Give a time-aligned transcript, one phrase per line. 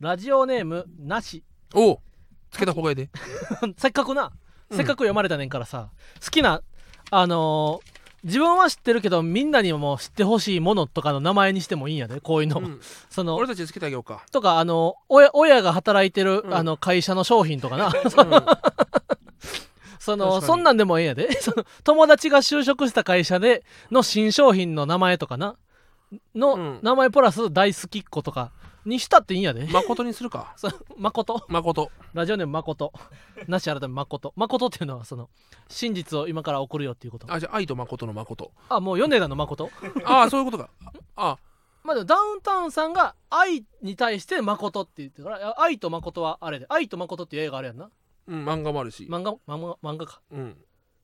[0.00, 1.42] ラジオネームなし。
[1.74, 1.98] おう
[2.50, 3.10] つけた方がいいで。
[3.78, 4.32] せっかくな。
[4.70, 4.76] うん。
[4.76, 5.90] せっかく読まれたねんからさ、
[6.22, 6.62] 好きな
[7.10, 12.80] あのー自分は知ってるけどみんなにも知ってほしいものとかの名前にしてもいいんやでこういうの、うん。
[13.08, 14.24] その俺たちでつけてあげようか。
[14.32, 16.54] とかあの親親が働いてる、うん。
[16.54, 17.92] あの会社の商品とかな。
[17.92, 18.30] そうん。
[20.00, 21.32] その そんなんでもええんやで。
[21.40, 25.54] その友達が就職した会社での新商品の名前とかな。
[26.34, 26.78] の、うん。
[26.82, 28.50] 名前プラス大好きっ子とか
[28.86, 29.66] にしたっていいんやで。
[29.72, 30.54] 誠にするか。
[30.56, 31.44] そう誠。
[31.48, 31.90] 誠。
[32.14, 32.92] ラジオネーム誠。
[33.48, 34.32] なし改め誠。
[34.36, 35.28] 誠っていうのはその
[35.68, 37.32] 真実を今から送るよっていうこと。
[37.32, 38.52] あじゃあ愛と誠の誠。
[38.68, 39.70] あもう米田の誠。
[40.04, 40.70] ああそういうことか。
[41.16, 41.38] あ
[41.82, 47.90] まあでもダウンタウンさんが愛に対して誠って言ってるから愛と誠はあれで愛と誠っていう映画あるやんな。
[48.28, 49.04] うん漫画もあるし。
[49.04, 50.20] 漫画漫画漫画か。
[50.30, 50.56] うん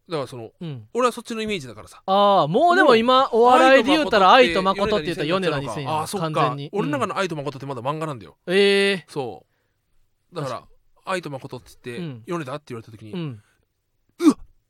[0.08, 0.88] だからそのうん。
[0.92, 2.02] 俺はそっちのイメージだからさ。
[2.06, 6.30] ああもうでも今お笑いで言うたら愛と誠って言ったら米田2000 2000あやあそっか。
[6.30, 6.70] 完全に。
[6.72, 6.78] うん。
[6.80, 8.36] 俺の中の愛と誠ってまだ漫画なんだよ。
[8.46, 9.06] ええ。
[9.08, 9.46] そ
[10.32, 10.34] う。
[10.34, 10.64] だから
[11.04, 12.22] 愛と誠って言ってうん。
[12.26, 13.42] 米田って言われた時にっうん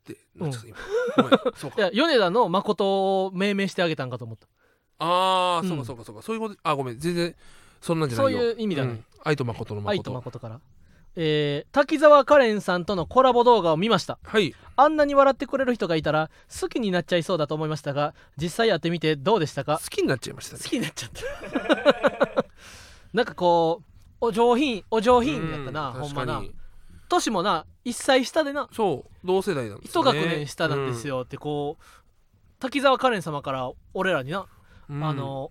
[0.05, 0.77] てなっちゃった今。
[1.16, 1.41] ごめん。
[1.56, 1.77] そうか。
[1.78, 4.46] いや米田の誠を命名してあげたんかと思った。
[4.46, 4.52] うん
[5.05, 6.22] ああそうかそうかそうか。
[6.22, 6.98] そういうことあごめん。
[6.98, 7.34] 全然
[7.80, 8.39] そんなんじゃないよ。
[8.39, 8.92] そういう意味だね。
[8.92, 9.05] ん。
[9.24, 10.61] 愛と誠の愛と誠誠から
[11.16, 14.18] えー滝沢カレンさんとのコラボ動画を見ました。
[14.24, 14.55] はい。
[14.77, 19.78] あんなに笑ってくれる人がいたら好きになっちゃいそうだと思いましたが実際やってみてどうでしたか？
[19.83, 20.62] 好きになっちゃいましたね。
[20.62, 21.10] 好きになっちゃっ
[22.34, 22.44] た。
[23.12, 26.42] なんかこうお上品お上品やったな、うんほんまな。
[27.08, 28.68] 年もな1歳下でな。
[28.72, 29.27] そう。
[29.27, 30.20] 同世代なんです一よね。
[30.20, 31.84] 学年下なんですよってこう、
[32.58, 34.46] 滝沢カレン様から俺らにな、
[34.88, 35.05] うん。
[35.05, 35.50] あの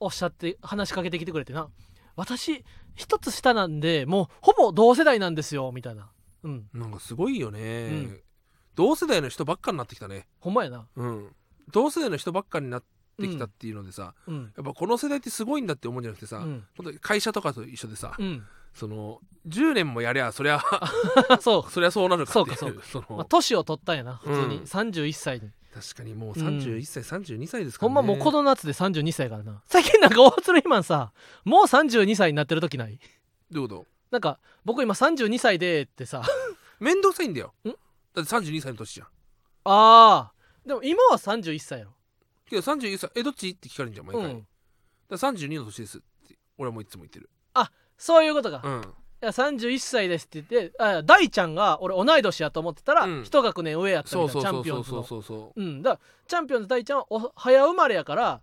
[0.00, 1.68] おっしゃって話しかけてきてくれてな。
[2.16, 2.64] 私
[2.96, 6.10] 一つ下なんでもうほぼ同世代なんですよみたいな。
[6.42, 6.68] うん。
[6.72, 8.20] なんかすごいよね、うん。
[8.74, 10.26] 同世代の人ばっかになってきたね。
[10.40, 10.86] ほんまやな。
[10.96, 11.36] うん。
[11.72, 12.82] 同世代の人ばっかになっ
[13.20, 14.52] てきたっていうのでさ、うん。
[14.56, 16.64] やっぱこの世代ってすごいんだって思うんじゃなくてさ、うん。
[16.76, 18.44] 本当に会社とかと一緒でさ、うん。
[18.72, 20.62] その10年もやりゃそりゃ
[21.40, 21.70] そう。
[21.70, 23.16] そりゃそうなるかっていうそうかその。
[23.16, 24.62] まあ、年を取ったんやな普通に、うん。
[24.64, 26.46] 31歳に確かにもううん。
[26.58, 28.06] 31歳、32歳ですかほらね。
[28.06, 29.62] んまもうこの夏で32歳からな。
[29.66, 31.12] 最近なんか大鶴ひまんさ。
[31.44, 32.98] もう32歳になってる時ない？
[33.50, 33.68] どういう？
[33.68, 36.22] ことなんか僕今32歳でってさ。
[36.80, 37.52] めんどくさいんだよ。
[37.64, 37.68] ん？
[37.68, 37.76] だっ
[38.14, 39.08] て32歳の年じゃん。
[39.64, 40.68] あー。
[40.68, 41.92] でも今は31歳やろ。
[42.48, 43.10] けど31歳。
[43.14, 43.50] えどっち？
[43.50, 44.46] って聞かれるんじゃん毎回、うん。
[45.10, 47.28] だから32の年ですって俺はもういつも言ってる。
[47.98, 48.82] そういうことか、いうん
[49.20, 53.22] や31歳ですって言ってあ大ちゃんが俺同い年やと思ってたらうん。
[53.24, 55.02] 一学年上やったそうみたいなそうそうそうチャンピオンズの。
[55.04, 55.82] そうそううん。
[55.82, 58.40] だからチャンピオンズ大ちゃんはお早生まれやから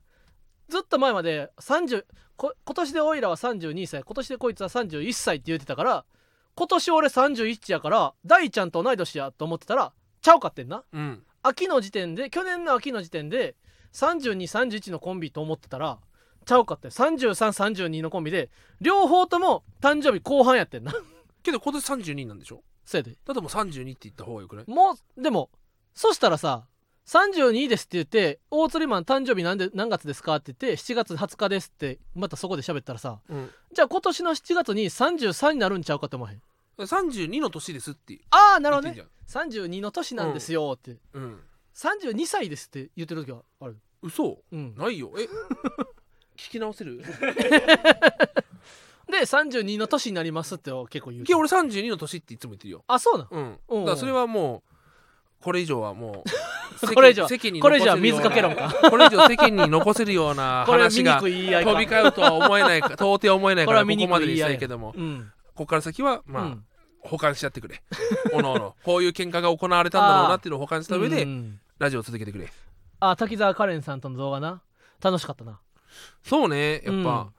[0.70, 6.06] ずっと前まで30こ今年でオイラは32歳今年でこいつは31歳って言ってたから
[6.56, 9.92] 今年俺31やから大ちゃんと同い年やと思ってたら
[10.22, 10.84] ちゃうかってんな。
[10.92, 11.24] うん。
[11.44, 13.56] 秋の時点で去年の秋の時点で
[13.94, 16.00] 3231のコンビと思ってたら
[16.44, 16.90] ちゃうかって。
[16.90, 18.50] 3332のコンビで
[18.82, 20.94] 両方とも誕生日後半やってんな。
[21.42, 22.62] けど今年32なんでしょ？
[22.86, 23.12] せやで。
[23.12, 24.66] だってもう32って言った方がよくない？
[24.68, 25.50] もうでも
[25.94, 26.66] そしたらさ
[27.06, 33.50] 32ですって言って大釣りマン誕生日なんで何月ですかって言って7月20日ですってまたそこで喋ったらさうん。
[33.74, 36.42] じゃあ今年の7月に33になるんちゃうかって思わへん
[36.78, 38.20] ？32の年ですって。
[38.32, 38.96] ああなるほどね。
[38.96, 39.14] 言って
[39.46, 41.22] んじ32の年なんですよって、ゃん。
[41.22, 41.40] うん。
[41.76, 43.78] 32歳ですって言ってる時はある。
[44.02, 44.40] 嘘。
[44.52, 44.76] うん。
[44.76, 45.12] ないよ。
[45.18, 45.28] え？
[46.44, 47.02] 聞き直せる？
[49.10, 52.84] で32の年になりますって結構言ういや俺32の年っていつも言ってるよ。
[52.88, 53.60] あそうなんうん。
[53.68, 53.86] おうおう。
[53.86, 54.74] だからそれはもう
[55.44, 56.24] これ以上はも
[56.82, 57.28] うこれ以上。
[57.28, 58.74] 世間にこれ以上は水かけろんか。
[58.90, 64.94] これ以上世間に残せるような 話が飛び交うとは思えないか到底思えないからここまでにしたいけども。
[64.98, 65.32] うん。
[65.48, 66.66] ここから先はまあ、うん。
[67.02, 67.84] 保管し合ってくれ。
[68.32, 68.76] おのおの。
[68.84, 72.50] こういう喧嘩が行われたんだろうなっていうのを保管した上で、うんラジオを続けてくれ。
[73.02, 74.62] あ滝沢カレンさんとの動画な。
[75.02, 75.60] 楽しかったな
[76.24, 77.34] そうねやっぱ、うん。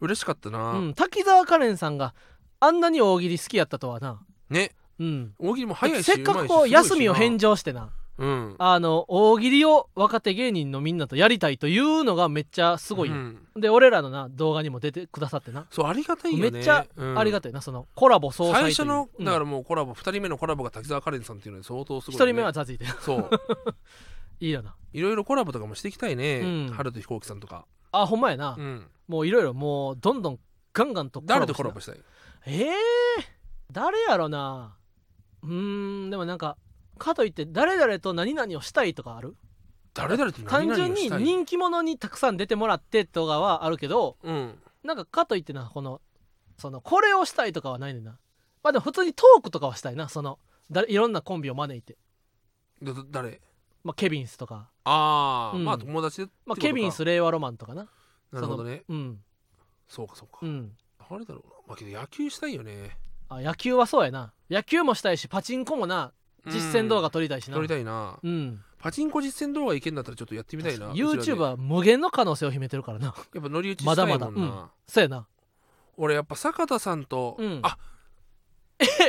[0.00, 2.14] 嬉しかったな、うん、滝沢カレンさんが
[2.60, 4.20] あんなに大喜利好きやったとはな、
[4.50, 4.72] ね。
[4.98, 7.90] うん、大喜利も早いしせっかくこう休みを返上してな。
[8.18, 8.54] うん。
[8.58, 13.46] あの大喜利を若手芸人のみんなとやりたいというのがめっちゃすごいよ、うん。
[13.56, 16.50] で俺らのな動画にも出てくださってな、そうありがたいよね。
[16.50, 17.18] めっちゃうん。
[17.18, 17.62] ありがたいな。
[17.62, 19.24] そのコラボ総裁最初のうん。
[19.24, 23.30] だからもうコラボ、二人目のコラボが滝沢カレンさんっていうので相当すごい、ね、一人目はザジーでそう。
[24.40, 24.74] いいよな。
[24.92, 26.74] いろいろコラボとかもしていきたいね、うん。
[26.74, 30.38] 春と飛行機さんとか、あほんまやな、うん、もういろいろもうどんどん
[30.72, 32.00] ガンガンと誰とコラボしたい
[32.46, 32.72] えー、
[33.70, 34.76] 誰やろな。
[35.42, 36.56] うーんでもなんか
[36.98, 39.36] かといって誰々と何々をしたいとかある？
[39.94, 41.22] 誰々と単何々純にをしたい？
[41.22, 44.58] 人気者にたくさん出てもらってとかはあるけどうん。
[44.82, 46.00] なんかかといってなこの
[46.56, 48.18] そのこれをしたいとかはないねんな。
[48.62, 50.38] まあでも普通にトークとかはしたいなその
[50.70, 51.98] だいろんなコンビを招いて、
[52.82, 53.40] だだ誰？
[53.84, 55.64] まあ、ケビンスとか、ああ、うん。
[55.64, 57.88] まあ友達でまあ、ケビンス令和ロマンとかな。
[58.32, 58.84] なるほどね。
[58.88, 59.18] うん。
[59.88, 60.72] そうかそうか、うん。
[61.10, 61.54] 誰だろうな。
[61.68, 62.96] まあけど野球したいよね。
[63.28, 64.32] あ野球はそうやな。
[64.50, 66.12] 野球もしたいしパチンコもな。
[66.46, 67.56] 実践動画撮りたいしな。
[67.56, 68.18] 撮りたいな。
[68.22, 68.62] うん。
[68.78, 70.90] パチンコ実践動画いけんだったらちょっとやってみたいな。
[70.90, 73.14] YouTube は無限の可能性を秘めてるからな。
[73.34, 74.26] やっぱ乗り打ちしたいもんな。
[74.26, 74.62] まだまだ。
[74.62, 74.70] うん。
[74.86, 75.26] そうやな。
[75.96, 77.60] 俺やっぱ坂田さんと、うん。
[77.62, 77.91] あえ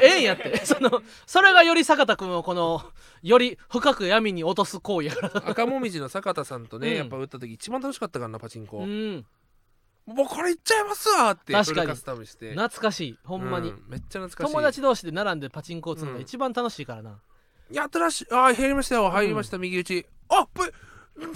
[0.01, 0.63] ええんやって。
[0.65, 2.81] そのそれがより坂田君をこの
[3.21, 5.49] より深く闇に落とす行為やから。
[5.49, 6.95] 赤もみじの坂田さんとね、うん。
[6.95, 9.25] やっぱ打った時一番楽しかったからなパチンコ、うん。
[10.05, 11.81] もうこれいっちゃいますわって確かに。
[11.81, 12.51] フルカスタムして。
[12.51, 13.19] 懐かしい。
[13.23, 14.53] ほんまに、うんめっちゃ懐かしい。
[14.53, 17.19] 友達同士で並んでパチンコ打つのがうん一番楽しいからな、
[17.71, 20.05] やったらしいあー入りましたよ入りました、右打ち。
[20.29, 20.61] あ V,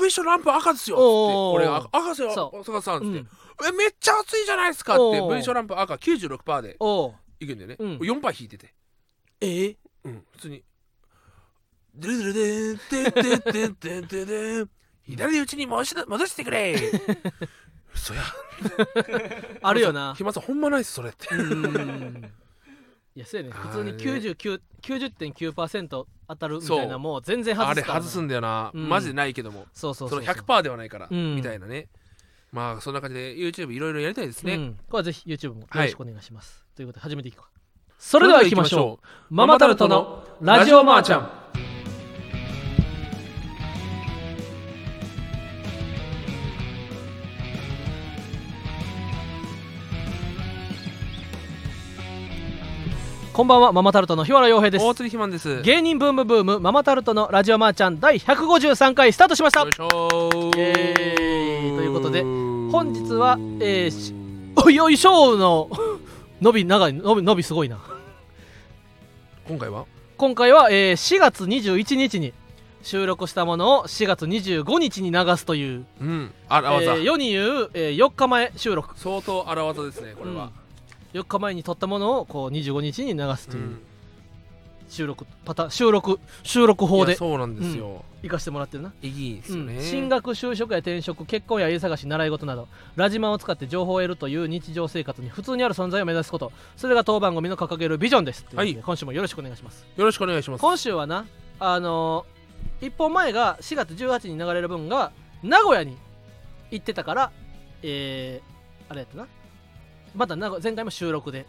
[0.03, 1.05] v ショランプ赤ですよっつって。
[1.05, 1.51] おー。
[1.53, 3.27] 俺が赤ですよそ坂田さんっつって、うん。
[3.67, 5.35] えめっちゃ熱いじゃないですかっておー。
[5.37, 6.75] V ショランプ赤96%で。
[6.79, 7.97] おういくんだよね、うん。
[7.97, 8.73] 4パー引いてて。
[9.41, 10.63] えうん普通に
[11.95, 14.69] ドゥルドゥルデンテンテンテンテンテンテン
[15.03, 16.75] 左打ちに戻し戻してくれ
[17.95, 18.21] 嘘や
[19.61, 22.31] あるよな暇さんほんまないっすそれってうん
[23.15, 25.87] いやそうやね普通にあれね99 90.9%
[26.27, 31.87] 当たるみたいなもう全然外あれすからな外すんだよな、うんマジでないけどもそうそうそうその100%ではないから、うんみたいなね
[32.51, 37.57] まあそんな感じで YouTube いろいろやりたいですね、うん、これはぜひ YouTube もよろしくお願いします、ということで始めていこう。
[37.99, 39.05] それでは行きましょう。
[39.05, 39.35] う。
[39.35, 41.47] ママタルトのラジオマーちゃん。
[53.37, 53.71] こんばんは。
[53.71, 54.83] ママタルトの日原洋平です。
[54.83, 55.47] 大釣り肥満です。
[55.47, 56.59] よ芸人ブームブーム。
[56.59, 59.61] ママタルトのラジオマーちゃん第153回スタートしました。
[59.61, 62.36] いしょということで
[62.71, 64.13] 本日はえーし
[64.55, 65.69] およいしょーの
[66.41, 67.79] 伸び長い伸び伸びすごいな。
[69.47, 69.85] 今回は？
[70.17, 72.33] 今回は、えー4月21日に
[72.83, 76.31] 収録したものを4月25日に流すという、うん。
[76.49, 78.97] あえらわざ、ー世に言う、えー4日前収録。
[78.99, 80.51] 相当荒技ですねこれは、
[81.13, 83.59] 4日前に撮ったものをこう25日に流すとう。
[83.61, 83.79] いうん
[84.89, 87.15] 収録パタ収録収録法で。
[87.15, 89.81] そうなんですよ、行かしてもらってるな、いいですよね、うん。
[89.81, 96.51] 進学就職や転職結婚や家探し習い事などラジマンを使って情報を得るという日常生活に普通にある存在を目指すこと。
[96.75, 98.45] それが当番組の掲げるビジョンです。
[98.55, 98.75] はい。
[98.75, 99.85] 今週もよろしくお願いします。
[99.95, 100.61] よろしくお願いします。
[100.61, 101.25] 今週はな
[101.59, 105.11] あのー、1本前が4月18日に流れる分が
[105.43, 105.97] 名古屋に
[106.71, 107.31] 行ってたから
[107.83, 109.27] えー、あれやったな。
[110.15, 111.45] また名古前回も収録で。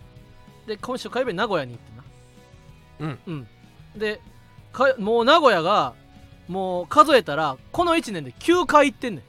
[0.66, 1.97] で今週火曜日に名古屋に行ってな
[3.00, 3.18] うん。
[3.26, 3.46] うん。
[3.96, 4.20] で
[4.72, 5.94] かもう名古屋が
[6.46, 9.22] もう数えたらこの1年で9回行ってんね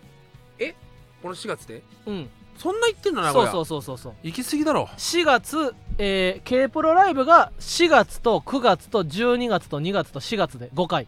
[1.21, 1.75] この4月で？
[1.75, 2.29] んうん。
[2.57, 4.13] そんな言ってんのなそうこそうそうそうそう。
[4.23, 4.89] 行き過ぎだろ。
[4.97, 11.07] 4月、えー、K プロライブが4月と9月と12月と2月と4月で5回。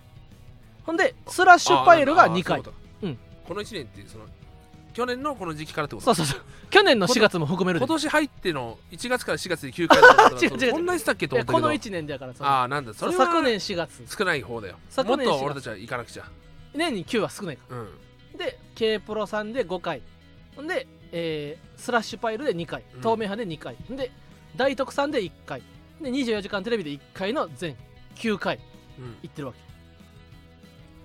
[0.84, 2.62] ほんでスラッシュパイルが2回。
[3.02, 3.18] うん。
[3.48, 4.26] この1年ってその
[4.94, 6.14] 去年のこの時期からってこと？
[6.14, 6.42] そうそうそう。
[6.70, 7.86] 去年の4月も含めるで。
[7.86, 10.72] 今年入っての1月から4月で9回だったら違う違う違う。
[10.72, 11.62] そんなにしたっけと思ったけど。
[11.64, 12.94] この1年だからああなんだ。
[12.94, 14.18] それは昨年4月。
[14.18, 14.78] 少ない方だよ。
[14.90, 15.30] 昨年4月。
[15.30, 16.26] もっと俺たちは行かなくちゃ。
[16.74, 17.90] 年に9は少ないかうん。
[18.38, 20.02] らで K プロさんで5回。
[20.56, 22.84] ほんで、えースラッシュパイルで2回。
[22.96, 23.02] うん。
[23.02, 24.12] 透明派で2回、ほんで
[24.56, 25.62] 大徳さんで1回。
[26.02, 27.76] で24時間テレビで1回の全
[28.16, 28.60] 9回。
[29.00, 29.16] うん。
[29.24, 29.60] 行ってるわけ。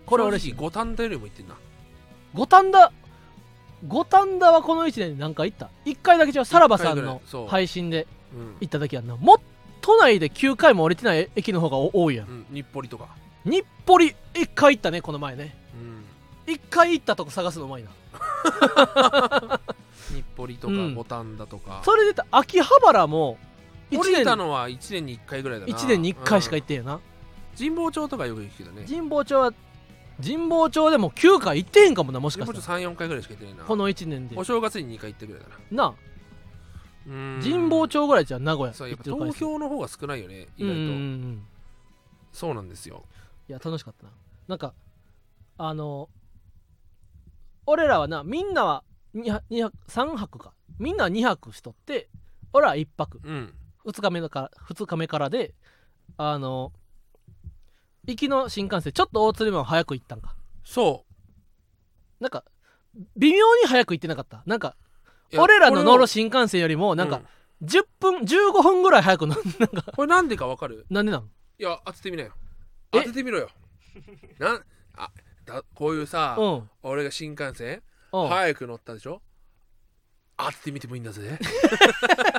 [0.04, 0.52] これ嬉しい。
[0.52, 1.56] 五反田よりも行ってんな。
[2.34, 2.92] 五反田
[3.86, 8.56] 五反田はこの1年で何回行った？1回だけ違うさらばさんの配信でうん。
[8.60, 9.16] 行っただけやんな。
[9.16, 9.40] もっ
[9.80, 12.26] 都内で9回も降りてない駅の方が多いやん。
[12.28, 13.08] うん日暮里とか。
[13.44, 15.56] 日暮里1回行ったねこの前ね。
[16.46, 16.52] うん。
[16.54, 17.90] 1回行ったとこ探すのうまいな。
[20.12, 20.94] 日暮里とうん。
[20.94, 21.82] か五反田とか。
[21.84, 23.38] それで秋葉原も
[23.90, 25.70] 1降り年たのは1年に1回ぐらいだな。
[25.72, 27.00] 一年に1回しかうん行ってんやな、
[27.56, 28.84] 神保町とかよく行くけどね。
[28.88, 29.52] 神保町は
[30.24, 32.78] 神保町でも9回行ってへんかもなもし神保町かしたら。
[32.80, 33.64] 34回ぐらいしか行ってないな。
[33.64, 34.36] この1年で。
[34.36, 35.56] お正月に2回行ったぐらいだな。
[35.70, 35.94] なあ。
[37.06, 37.40] うん。
[37.42, 38.74] 神保町ぐらいじゃん名古屋。
[38.74, 41.46] そうやっぱ東京の方が少ないよね意うんうんうんう外とん。
[42.32, 43.04] そうなんですよ。
[43.48, 44.12] いや楽しかったな。
[44.48, 44.74] なんか
[45.58, 46.08] あの
[47.66, 50.52] 俺らはなみんなは2泊2泊3泊か。
[50.78, 52.08] みんなは2泊しとって
[52.52, 53.20] 俺は1泊。
[53.22, 53.54] うん。
[53.84, 55.54] 2日目だから2日目からで
[56.16, 56.72] あの
[58.06, 60.34] 行きの新幹線ちょっと大鶴マン早く行ったんか。
[60.64, 61.04] そ
[62.20, 62.44] なんか
[63.16, 64.42] 微妙に早く行ってなかった。
[64.46, 64.76] なんか
[65.36, 67.24] 俺らの乗るこ新幹線よりもなんかれを
[67.60, 67.68] うん。
[67.68, 70.86] 10分15分ぐらい早く乗 なんかこれなんでかわかる？
[70.90, 71.30] なんでなん？
[71.58, 72.32] いや当ててみなよ。
[72.92, 72.98] え？
[73.00, 73.48] 当ててみろよ。
[74.38, 74.64] なん
[74.96, 75.10] あ
[75.44, 76.70] だこういうさうん。
[76.82, 77.82] 俺が新幹線
[78.12, 79.20] うん、早く乗ったでしょ？
[80.38, 81.38] 当ててみてもいいんだぜ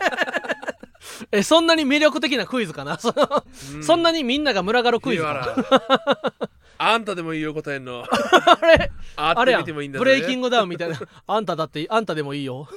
[1.32, 2.98] えそんなに魅力的なクイズかな？
[3.00, 3.44] その
[3.80, 5.46] うそんなにみんなが群がるクイズかな？
[5.56, 6.50] な
[6.80, 8.06] あんたでもいいよ答えんの。
[8.06, 8.92] あれ？
[9.16, 11.00] あれやブレイキングダウンみたいな。
[11.26, 12.68] あんただってあんたでもいいよ。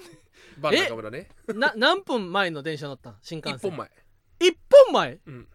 [0.59, 1.29] バン中村ね。
[1.49, 3.17] な何分前の電車乗ったん？
[3.23, 3.59] 新幹線。
[3.59, 3.91] 一本前。
[4.41, 4.57] 1
[4.87, 5.21] 本前？
[5.27, 5.49] うん。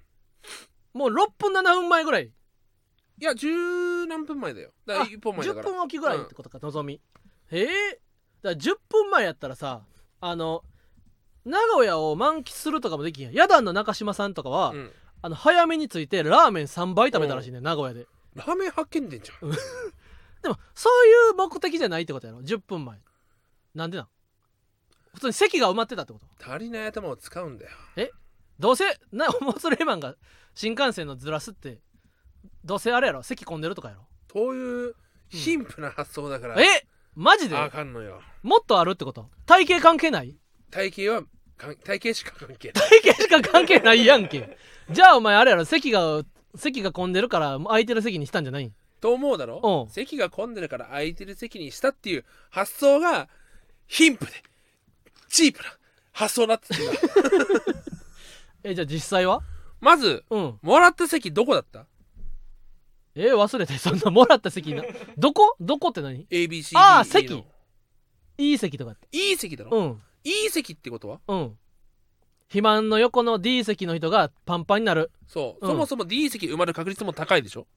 [0.94, 2.26] もう6分7分前ぐらい。
[2.28, 4.72] いや十何分前だよ。
[4.86, 5.70] だからあ一本前だ10から。
[5.72, 7.02] 分おきぐらいってことか、のぞみ。
[7.52, 7.66] へえ。
[8.44, 9.82] だから10分前やったらさ
[10.22, 10.64] あの
[11.46, 13.34] 名古屋を満喫するとかもできんやん。
[13.34, 14.92] ヤダンの中島さんとかは、うん。
[15.22, 18.08] あの早めに着いてラーメン3倍食べたらしいね、名古屋で。
[18.36, 19.50] ラーメン発見でんじゃん。
[20.44, 22.40] でもそういう目的じゃないってことやろ。
[22.40, 23.00] 10分前。
[23.74, 24.08] なんでなん？
[25.14, 26.52] 普通に席が埋まってたってこと？
[26.52, 27.72] 足りない頭を使うんだよ。
[28.60, 30.16] どうせなモスレーマンが
[30.54, 31.80] 新幹線のずらすって
[32.64, 33.24] どうせあれやろ？
[33.24, 34.08] 席混んでるとかやろ？
[34.32, 34.96] そういう
[35.30, 36.88] 貧富な発想だから、え？
[37.16, 37.58] マジで？
[37.58, 38.22] あかんのよ。
[38.44, 39.30] もっとあるってこと？
[39.46, 40.38] 体型関係ない？
[40.70, 41.24] 体型は
[41.58, 42.90] 体型しか関係ない。
[43.02, 44.58] 体型しか関係ないやんけ。
[44.92, 46.24] じゃあお前あれやろ席が
[46.56, 48.72] 席が混んでるから空いてる席にしたんじゃない？
[49.02, 49.86] と思うだろ？
[49.88, 49.92] うん。
[49.92, 53.30] 席が混んでるから空いてる席にしたっていう発想が
[53.88, 54.44] 貧富で
[55.30, 55.70] チープな
[56.12, 56.68] 発想になって
[58.64, 59.42] えじゃあ実際は？
[59.82, 60.60] まずうん。
[60.62, 61.86] もらった席どこだった？
[63.16, 64.84] え忘れてそんなもらった席な。
[65.18, 65.56] どこ？
[65.60, 67.44] どこって何 ?ABC あー席。
[68.38, 69.08] いい席とかって。
[69.12, 71.22] いい席だろ、うんいい席ってことは？
[71.28, 71.58] うん。
[72.48, 75.12] 肥満の横の D 席の人がパンパンになる。
[75.28, 75.72] そう、うん。
[75.72, 77.68] そもそも D 席埋まる確率も高いでしょ？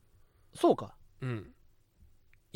[0.54, 0.94] そうか。
[1.22, 1.52] うん。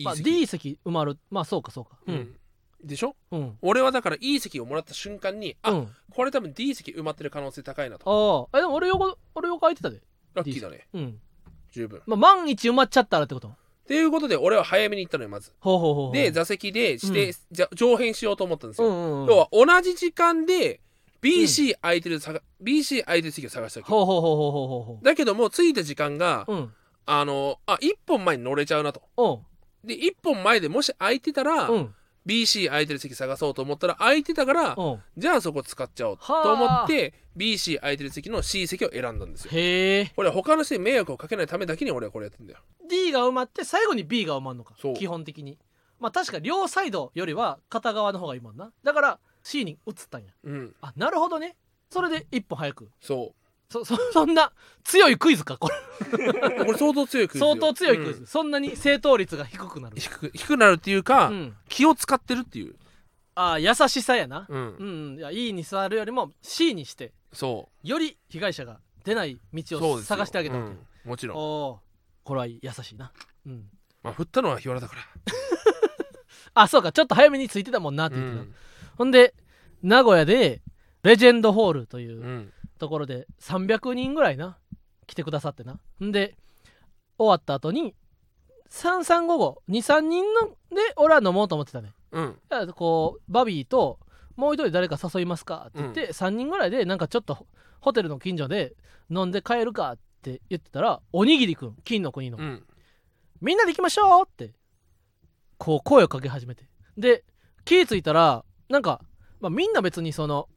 [0.03, 1.19] まあ、席、D 席埋まる。
[1.31, 1.99] まあそうかそうか。
[2.07, 2.19] ううん。
[2.19, 2.37] ん
[2.83, 3.15] でしょ？
[3.31, 3.59] うん。
[3.63, 5.89] 俺はだからいい席をもらった瞬間にあ、うん。
[6.11, 8.49] これ多分 D 席埋まってる可能性高いなと。
[8.53, 8.59] ああ。
[8.59, 10.01] えでも俺横俺横空いてたで。
[10.35, 10.89] ラッキーだね。
[10.95, 11.21] うん。
[11.71, 12.01] 十分。
[12.01, 13.53] っまあ万一埋まっちゃったらってこと？
[13.87, 15.53] ていうことで俺は早めに行ったのよまず。
[15.61, 16.13] ほうほうほうほう。
[16.15, 19.27] で座席で指定、うんじゃ上辺しようと思ったんですよ、うんうんうん。
[19.27, 20.81] 要は同じ時間で
[21.23, 23.91] BC 空いてるさが、BC 空いてる席を探したわけ。
[23.91, 26.73] ほうほうほうほうほうほうほだけども着いた時間が、ううん。
[27.05, 29.03] あのあ一本前に乗れちゃうなと。
[29.17, 29.89] うん。
[29.89, 31.95] で一本前でもし空いてたら、うん
[32.27, 35.03] BC 空いてる席探そうと思ったら空いてたから、うん。
[35.17, 39.51] じゃあそこ使っちゃおうはあと思って BC 空いてる席の C 席を選んだんですよ。
[39.53, 40.13] へえ。
[40.15, 42.61] これは他の人に迷惑をかけないためだけに俺はこれやってんだよ。
[42.89, 44.95] D が埋まって最後に B が埋まるのかそう。
[44.95, 45.59] 基本的に。
[45.99, 48.73] まあ確か両サイドよりは片側の方がいいもんな。
[48.85, 50.33] だから C に移ったんや。
[50.45, 50.75] うん。
[50.81, 51.57] あなるほどね。
[51.91, 52.89] それで一歩早く。
[53.01, 53.35] そ
[53.73, 54.53] そ そそんな
[54.85, 55.77] 強いクイズかこれ。
[56.07, 57.55] うこれ相当強いクイズよ。
[57.55, 58.27] 相当強いクイズ、うん。
[58.27, 59.97] そんなに正答率が低くなる。
[59.99, 61.57] 低く低くなるっていうか、うん。
[61.69, 62.77] 気を使ってるっていう、
[63.35, 64.47] ああ優しさやな。
[64.49, 64.77] うん。
[64.77, 70.17] うん、うん、いや E に座るよりも C にしてそより被害者が出ない道をうそうですよ。
[70.17, 70.73] 探してあげたわけ、う。
[70.73, 70.79] ん。
[71.05, 71.37] もちろん。
[71.39, 71.81] おお
[72.25, 73.13] これは優しいな。
[73.47, 73.69] うん。
[74.03, 75.03] まあ振ったのは日原だから。
[76.63, 76.93] あそうか。
[76.93, 78.55] ちょっと早めについてたもんなってう言ってた、ん。
[78.97, 79.35] ほんで
[79.83, 80.61] 名古屋で
[81.03, 82.53] レジェンドホールといううん
[82.83, 84.59] ところで300人ぐらいな
[85.07, 85.79] 来てくださってな。
[86.03, 86.37] んで
[87.17, 87.95] 終わった後に
[88.71, 90.57] 33午後23人ので
[90.97, 91.93] 俺は飲もうと思ってたね。
[92.11, 92.39] うん。
[92.49, 94.01] だからこうバビーと
[94.35, 95.67] もう一人誰か誘いますか？
[95.69, 97.47] って言って、3人ぐらいでなんかちょっと
[97.81, 98.75] ホテルの近所で
[99.11, 102.65] 飲んで帰るかって言ってたらおにぎりくん金の国の、うん。
[103.41, 104.55] みんなで行きましょうって
[105.57, 106.65] こう声をかけ始めて。
[106.99, 107.23] で
[107.65, 109.01] 気ぃ付いたらなんか、
[109.41, 110.52] まあ、みんな別にそのつ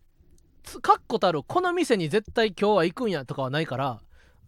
[0.82, 4.02] 確固たるこの店に絶対今日は行くんやとかはないから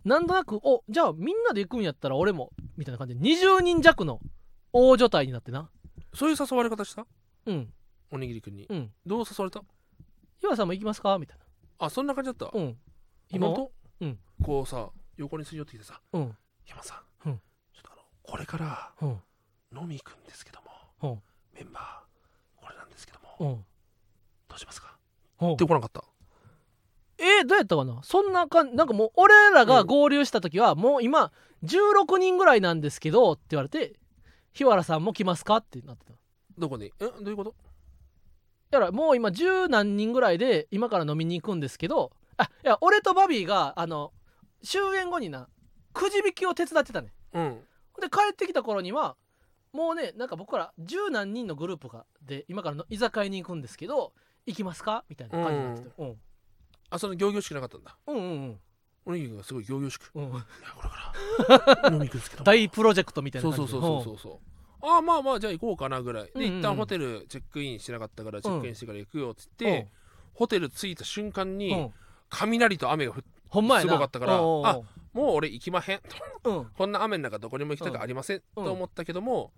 [0.04, 3.16] なんとなくおじゃあみんなで行くんやったら俺もみたいな感じ。
[3.16, 4.20] で20人弱の
[4.72, 5.70] 大所帯になってな。
[6.14, 7.06] そういう誘われ方した？
[7.46, 7.74] うん。
[8.12, 8.66] おにぎりくんに。
[8.70, 8.92] うん。
[9.06, 9.62] どう誘われた？
[10.42, 11.18] 岩さんも行きますか？
[11.18, 11.38] みたい
[11.80, 12.46] あそんな感じだった？
[12.46, 12.78] なうん。
[13.30, 13.48] 今
[14.00, 14.20] うん。
[14.42, 16.36] こうさ横にすり寄ってきてさうん。
[16.66, 17.38] 山さん、うん。
[17.74, 19.10] ちょっとあのこれからうん。
[19.82, 20.62] 飲み行くんですけど
[21.02, 21.22] も、うん。
[21.54, 23.66] メンバーこれなんですけども、うん。
[24.48, 24.92] どうしますか？
[24.92, 24.97] うん
[25.42, 26.04] って来なかった。
[27.20, 28.00] えーどうやったかな？
[28.04, 31.32] そんなかんなんかもう俺らが合流した時はもう今
[31.64, 33.94] 16人ぐらいなんですけどって言われて
[34.54, 36.14] 日原さんも来ますかってなってた。
[36.58, 36.92] どこに？
[37.00, 37.56] えどういうこと？
[38.70, 44.12] だからもう今十何人ぐらいで今から飲みに行くんですけどあいや俺とバビーがあの
[44.64, 45.48] 終演後にな
[45.94, 47.14] くじ引きを手伝ってたね。
[47.34, 47.60] うん。
[48.00, 49.16] で帰ってきた頃には
[49.74, 54.14] もうねなんか僕ら十何人のグループがで今からの居酒屋に行くんですけど
[54.48, 55.04] 行きますか？
[55.10, 56.16] みたいな感じになってた、うん、
[56.90, 57.96] あその行々しくなかったんだ。
[58.08, 58.60] うんうん
[59.06, 60.12] おにぎりがすごい行々しく。
[60.16, 60.24] うん。
[60.24, 60.44] うんいや
[60.76, 60.90] これ
[61.60, 62.46] から 飲み行くんですけども。
[62.46, 64.42] 大プロジェクトみたいな感じそうそうそうそうそうそ
[64.84, 64.86] う。
[64.86, 66.26] ああまあまあじゃあ行こうかなぐらい。
[66.26, 66.60] で、うんうんうん。
[66.60, 69.58] 一旦ホテルチェックインしてなかったからチェックインしてから行くよっつっうん。
[69.58, 69.88] て、
[70.34, 71.80] ホテル着いた瞬間に、うん。
[71.80, 71.94] うん
[72.30, 73.90] 雷と雨が降ってほんまやな。
[73.90, 76.02] すごかったからあもう俺行きまへん
[76.44, 76.52] と。
[76.52, 76.66] うん。
[76.66, 78.66] こんな雨の中どこにも行きたくありません、うん。
[78.66, 79.54] と思ったけども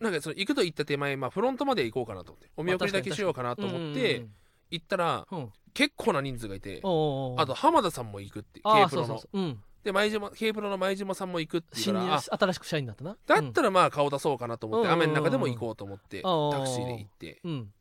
[0.00, 4.26] なんかその行くと言った手前、まあ、フロントまで行こうかなと思ってお見送りだけしようかなと思って
[4.70, 5.26] 行ったら
[5.72, 9.06] 結構な人数がいてあと浜田さんも行くってああプロの。
[9.08, 9.40] そうそうそう。
[9.40, 9.60] うん。
[9.82, 13.16] で前島 K プロの前島さんも行くっていうからあ新しく社員になったな。
[13.26, 14.94] だったらまあ顔出そうかなと思ってうん。
[14.94, 17.40] 雨の中でも行こうと思ってうんタクシーで行って。
[17.44, 17.72] うん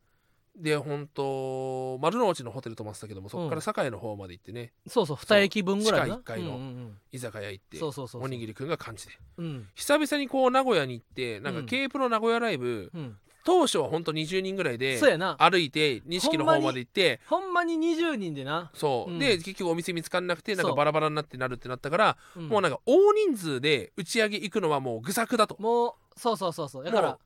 [0.55, 6.17] で本当丸の内のホテル泊まってたけどもそこから堺の方まで行ってね、そうそう2駅分ぐらいな。
[6.17, 8.23] 地下一階のうんうん居酒屋行ってそうそうそうそう。
[8.23, 9.13] おにぎりくんが感じで。
[9.37, 9.67] うん。
[9.73, 11.65] 久々にこう名古屋に行ってなんかうん。
[11.65, 13.17] K プロ名古屋ライブ、うん。
[13.45, 15.35] 当初は本当20人ぐらいでそうやな。
[15.37, 19.19] 歩いて錦の方まで行ってほんまに20人でな、そう、うん。
[19.19, 22.47] で結局お店見つかんなくてなんかバラバラになってなるってなったから、うん。
[22.47, 25.57] もうなんか大人数で打ち上げ行くのはもう愚策だと。
[25.59, 26.83] もうそうそうそうそう。
[26.85, 27.17] だから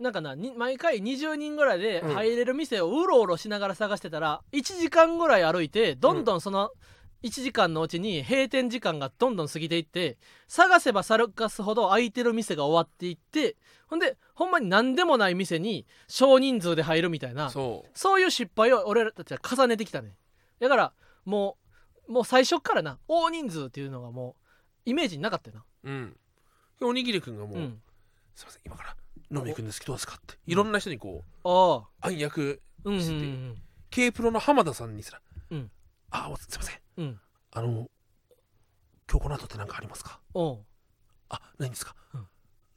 [0.00, 2.14] なんかなに毎回20人ぐらいでうん。
[2.14, 6.70] 入れる店をうろうろしながら探してたら1時間ぐらい歩いてどんどんその
[7.22, 10.16] 1時間のうちに閉店時間がどんどん過ぎていって
[10.48, 13.56] 探せば探すほど空いてる店が終わっていって
[13.88, 20.16] ほんでほんまに何でもない店に少人数で入るみたいなそそういう失敗を俺らたちは重ねてきたね。
[20.60, 20.92] だから
[21.26, 21.58] も
[22.08, 24.34] うもう最初っからな大人数っていうのがも
[24.86, 25.64] うイメージになかったよな。
[25.84, 26.16] ううん。
[26.78, 27.82] でおにぎりくんがもう、うん。
[28.34, 28.96] すいません今から
[29.32, 30.34] 飲み行くんですけどどうですかって。
[30.46, 32.08] いろんな人にこうああ。
[32.08, 33.56] 暗躍うんうんうしてん
[33.90, 35.20] K プロの浜田さんにすら
[35.50, 35.70] 「うん。
[36.10, 36.76] あおすいません。
[36.98, 37.20] うん。
[37.52, 37.68] あの
[39.10, 40.20] 今日この後って何かありますか？
[40.34, 40.64] おう。
[41.28, 42.20] あないんですか、うん。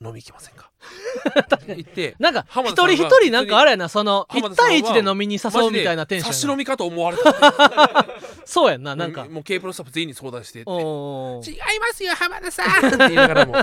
[0.07, 0.71] 飲み行きませんか？
[1.39, 8.05] ってなんか一浜田さんが人一人なんかあれやなその1浜田さんは対1で飲みに誘うみたいなテンションやな差し飲みかと思われた
[8.45, 9.23] そうやんななんか。
[9.23, 10.69] うもう K プロスタッフ全員に相談してって。
[10.69, 11.49] おう。
[11.49, 13.53] 違いますよ浜田さんって言いながらも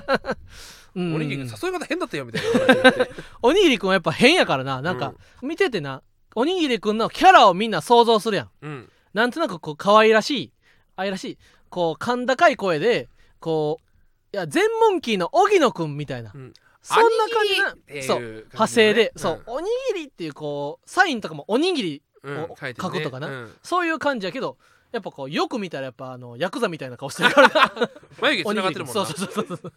[0.94, 3.06] うんおにぎり君誘い方変だったよみたいな
[3.42, 4.82] おにぎりくんはやっぱ変やからな。
[4.82, 6.02] なんか見ててな。
[6.34, 8.50] おにぎりくんのキャラをみんな想像するやん。
[8.62, 8.92] うん。
[9.14, 10.52] なんとなくこう可愛らしい
[10.96, 13.08] 愛らしいこう甲高い声で
[13.40, 16.52] こういや全モンキーの荻野くんみたいな、うん。
[16.82, 19.18] そんな感じなそう派生で、ん。
[19.18, 23.26] そうおにぎりっていうこうサインとかもおにぎりうんを書くとかな。
[23.28, 23.54] うん。
[23.62, 24.56] そういう感じやけど
[24.92, 27.72] やっぱこうよく見たらやっぱあのヤクザみたいな顔してるからな。
[28.20, 29.06] 眉毛おに繋がってるもんな。
[29.06, 29.72] そうそうそうそう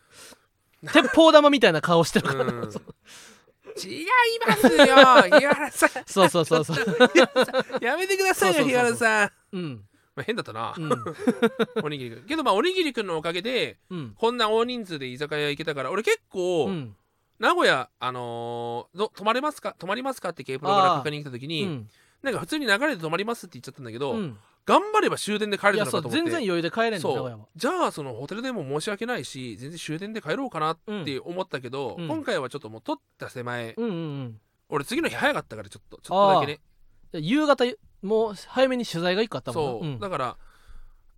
[0.91, 2.51] 鉄砲玉みたいな顔してるから、うん。
[3.75, 4.05] 違い
[4.47, 4.85] ますよ
[5.39, 5.89] 日原さん。
[6.05, 6.77] そうそうそうそう。
[7.83, 8.65] やめてくださいよそうそうそうそう。
[8.65, 9.31] 日原さん。
[9.53, 9.85] うん。
[10.15, 10.73] まあ変だったな。
[10.77, 10.91] うん。
[11.83, 14.13] おにぎりくんけどまあおにぎりくんのおかげでうん。
[14.15, 16.95] こんな大人数で居酒屋行けたから俺結構うん。
[17.39, 19.75] 名古屋あのーど泊まれますか？
[19.79, 20.29] 泊まりますか？
[20.29, 21.89] って K プロから確認来た時うにん。
[22.21, 26.17] なんか普通に流れで泊まりますって言っちゃったんだけどうん頑張れば終電で帰れたのかと思って。
[26.17, 32.07] 全然余裕で帰れんのじゃあそのホテルでも申し訳ないし全然終電で帰ろうかなって思ったけど、うん。
[32.07, 34.39] 今回はちょっともう取った手前、うんうんうん。
[34.69, 36.59] 俺次の日早かったからちょっとちょっとだけね。
[37.11, 37.65] で夕方
[38.01, 39.99] もう早めに取材が一個あったもんそう、な、ん。
[39.99, 40.37] だから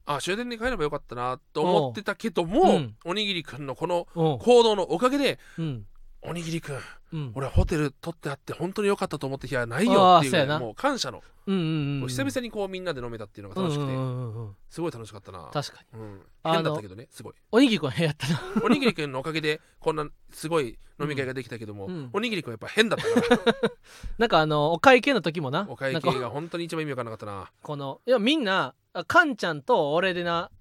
[0.08, 2.96] あ終電で帰ればよかったなと思ってたけども、うん。
[3.06, 4.40] おにぎりくんのこのうん。
[4.40, 5.86] 行動のおかげでうん
[6.28, 6.80] おにぎりくん
[7.14, 7.32] うん。
[7.36, 10.60] 俺ホテル取ってあって本当に良かったと思って日はないよっていうぐらいあーそうやな。
[10.60, 15.50] もう感謝の、うんうんうん久々にこうみんなで飲めたっていうのが楽しくて、うんうんうんうんすごい楽しかったな。
[15.54, 16.00] 確かに。
[16.00, 17.34] うん、変だったけどねすごい。
[17.52, 18.42] おにぎりくん変やったな。
[18.64, 22.10] おにぎりくんのおかげでこんなすごい飲み会ができたけども、うん。
[22.12, 23.56] おにぎりくんやっぱ変だったから
[24.18, 27.52] なんかあのお会計の時もなお会計が本当に一番意味わかんなかったな。
[27.62, 30.52] このいやみんなあカンちゃんと俺でな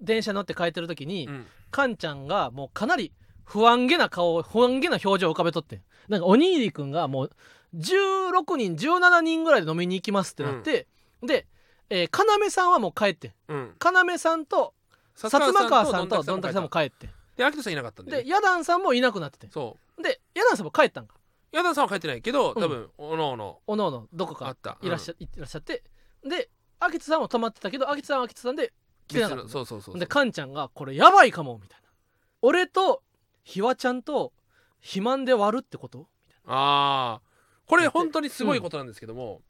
[0.00, 1.46] 電車乗って帰ってる時に、うん。
[1.70, 3.12] カンちゃんがもうかなり
[3.44, 5.82] 不安げな顔不安げな表情を浮かべとってん。
[6.08, 7.30] なんかおにぎりくんがもう
[7.76, 10.86] 16人17人ぐらいで飲みに行きますってなって、
[11.22, 11.46] で、
[11.88, 13.32] えー、要さんはもう帰ってん。
[13.48, 13.74] うん。
[13.80, 14.74] 要さんと
[15.16, 17.10] 薩摩川さんとどんたくさんも帰ってん。
[17.36, 21.14] で秋田さんいなかったんで,、でヤダンさんもいなくなっててそでヤダンさんも帰ったんか。
[21.52, 22.62] う矢田さんは帰ってないけどうん。
[22.62, 23.60] 多分、おのおの。
[23.66, 24.78] おのおのどこかあった。
[24.82, 25.82] いらっしゃ,、いらっしゃって。
[26.24, 26.50] で
[26.80, 28.72] 秋田さんも泊まってたけど秋田さんは秋田さんで
[29.06, 30.00] 来てなかった別のそうそうそうそう。
[30.00, 31.88] でカンちゃんが「これやばいかも」みたいな
[32.42, 33.02] 「俺と
[33.44, 34.32] ひわちゃんと
[34.80, 36.06] 肥満で割るってこと?
[36.46, 37.20] ああ
[37.66, 39.42] これ本当にすごいことなんですけども、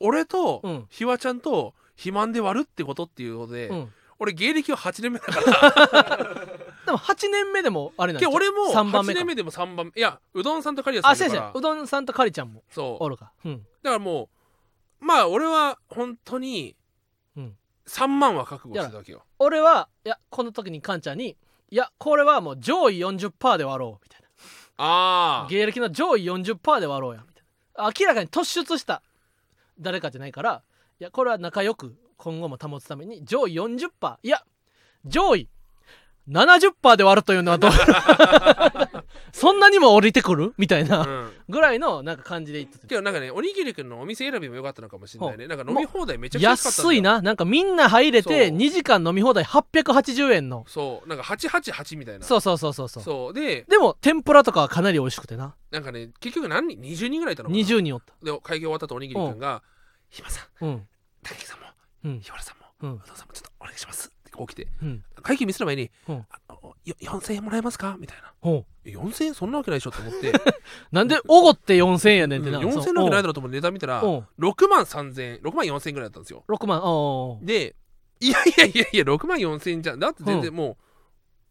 [0.00, 0.86] 俺と、うん。
[0.90, 3.92] ひわちゃんと肥満で割るってことっていうことで、」うん。
[4.18, 6.24] 俺芸歴は8年目だから。
[6.86, 9.92] でも8年目でもあれなんけど俺も3番目8か年目でも3番目。
[9.94, 13.04] いやうどんさんとカリアさんあ先いるから生うどんさんとかりちゃんもそう。
[13.04, 13.32] おるか。
[13.44, 13.58] うん。
[13.82, 14.28] だからも
[15.00, 16.76] うまあ俺は本当に
[17.36, 17.56] うん。
[17.86, 19.24] 3万は覚悟してたわけよ。
[19.38, 21.36] 俺はいやこの時にカンちゃんに
[21.72, 24.28] 「いやこれはもう上位40%で割ろう」みたいな。
[24.76, 27.44] ああ芸歴の上位40%で割ろうやみたい
[27.76, 27.90] な。
[27.98, 29.02] 明らかに突出した
[29.80, 30.62] 誰かじゃないから
[31.00, 34.44] いやこれは仲良く今後も保つために上位40%いや
[35.06, 35.48] 上位
[36.28, 37.70] 70%で割るというのはどう？
[39.32, 40.52] そんなにも降りてくる？
[40.58, 41.00] みたいな。
[41.00, 41.30] うん。
[41.48, 45.46] ぐらいのなんか感じで言ってけどなんかねおにぎりくんのお店選びも良かったのかもしれないね。
[45.48, 47.22] なんか飲み放題めちゃくちゃ安いな。
[47.22, 48.56] なんかみんな入れてそう。
[48.56, 50.64] 2時間飲み放題880円の。
[50.68, 51.08] そう。
[51.08, 52.24] なんか888みたいな。
[52.24, 53.02] そうそうそうそうそう。
[53.02, 53.32] そう。
[53.32, 55.54] ででも天ぷらとかはかなり美味しくてな。
[55.70, 58.12] なんかね結局何人？20人ぐらいいたのかな？20人おった。
[58.22, 59.62] で会計終わったとおにぎりくんが
[60.10, 60.86] 「ひまさんうん。
[61.22, 61.66] 大樹さんも
[62.04, 62.20] うん。
[62.20, 63.00] 日原さんもうん。
[63.00, 65.02] うどんさんもちょっとお願いします」ってこう来てうん。
[65.22, 66.26] 会計見せる前にうん「あのよ
[66.86, 67.96] 4000円もらえますか？
[67.98, 68.32] みたいな。
[68.40, 69.90] ほえ4000円そんなわけないでしょ？
[69.90, 70.30] って思って。
[70.30, 70.32] う
[70.92, 74.06] なんでおごって4000円やねんってな、4000円なわけないだろうと思って値段見たらう。
[74.06, 76.44] ん6万3000円6万4000円ぐらいだったんですよ。
[76.48, 77.76] 6万おうで
[78.20, 79.98] いやいやいやいや6万4000円じゃん。
[79.98, 80.76] だって全然も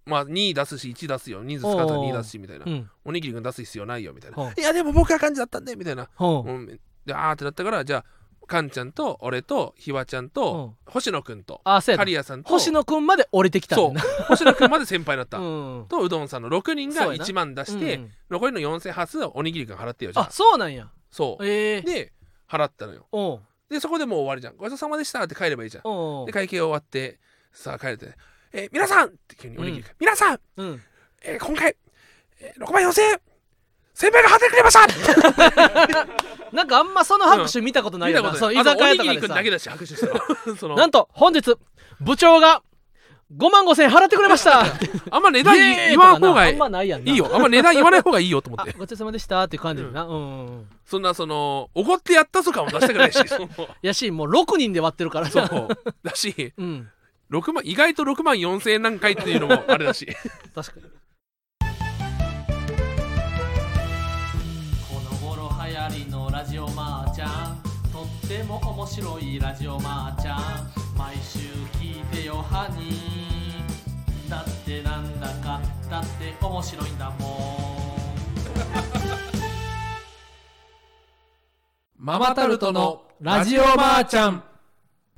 [0.07, 1.43] う、まあ2出すし1出すよ。
[1.43, 2.65] 人数使ったら2出すしみたいな。
[2.65, 2.89] うん。
[3.05, 4.51] おにぎり君出す必要ないよみたいな。
[4.57, 6.09] いやでも僕は感じだったんでみたいな。
[6.15, 6.65] ほううん
[7.05, 8.05] であーってなったからじゃあ
[8.47, 12.01] カンちゃんと俺とひわちゃんと星野くんとあそうやな。
[12.01, 14.01] カリアさんと星野くんまで降りてきたんだな。
[14.27, 15.85] 星野くんまで先輩だった、うん。
[15.87, 17.25] とうどんさんの6人がそうやな。
[17.25, 20.27] 1万出して、うん残りの4000発はおにぎり君払ってよじゃあ。
[20.27, 20.89] あそうなんや。
[21.11, 21.45] そう。
[21.45, 21.81] ええ。
[21.81, 22.13] で
[22.49, 23.07] 払ったのよ。
[23.11, 23.41] おう。
[23.69, 24.57] でそこでもう終わりじゃん。
[24.57, 25.83] ごちそうさまでしたって帰ればいいじゃん。
[25.85, 27.19] おうで会計終わって
[27.53, 28.13] さあ帰れて
[28.53, 30.81] 「えー皆さん!」って急におにぎり君、皆さん、うん。
[31.23, 31.75] えー今回、
[32.39, 33.21] えー6万4000円
[34.01, 36.07] 先輩が払ってくれました。
[36.51, 38.33] なんかあんまその拍手見たことないよな。
[38.35, 39.27] その居酒屋とかでさ。
[39.27, 40.07] だけだし拍手した。
[40.49, 41.55] の そのなんと本日
[41.99, 42.63] 部長が
[43.37, 44.63] 5万5千円払ってくれました。
[45.11, 47.11] あんま値段言わん方がいとかなあんまないやんな。
[47.11, 47.29] いいよ。
[47.31, 48.71] あんま値段言わない方がいいよと思って。
[48.71, 49.43] あごちそうさまでした。
[49.43, 50.03] っていう感じでな。
[50.03, 53.19] うん、うん、そんなそのおごってやったとかも出したくないし
[53.83, 55.29] やしもう6人で割ってるから。
[55.29, 55.67] なそう。
[56.03, 56.89] だしうん。
[57.29, 60.07] 6万意外と6万4000円なんかいっていうのもあれだし。
[60.55, 61.00] 確かに
[68.31, 70.39] とっても面白いラジオマーちゃん。
[70.97, 71.39] 毎週
[71.77, 74.29] 聞いてよハニー。
[74.29, 77.67] だってなんだかだって面白いんだも
[81.99, 84.41] ママタルトのラジオマーちゃん。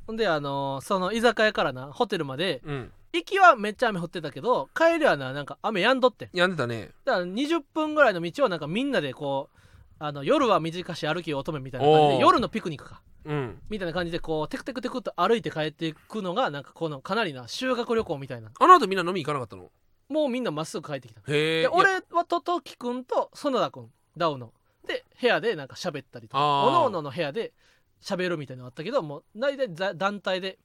[0.07, 2.91] ほんであのーその居酒屋からなホテルまでうん。
[3.13, 6.29] 行きはめっちゃ雨降ってたけど帰りはななんか雨止んどってん。
[6.33, 6.89] やんでたね。
[7.05, 9.57] だから20分ぐらいの道をなんかみんなでこう
[10.05, 13.01] あの夜は短し歩き乙女みたいな感じで夜のピクニックか。
[13.23, 13.61] うん。
[13.69, 18.51] みたいな感じでこうテクテクテクっと歩いて帰っていくのがなんかこのかなりな修学旅行みたいな。
[18.59, 19.71] あの後みんな飲み行かなかったの？
[20.09, 21.21] もうみんなまっすぐ帰ってきた。
[21.21, 23.87] へえで俺はとときくんと園田くん
[24.17, 24.51] ダウの。
[24.85, 26.65] で部屋でなんか喋ったりとか。
[26.65, 27.53] おのおのの部屋で
[28.01, 30.59] 喋るみたいなのあったけどもう大体ざ団体で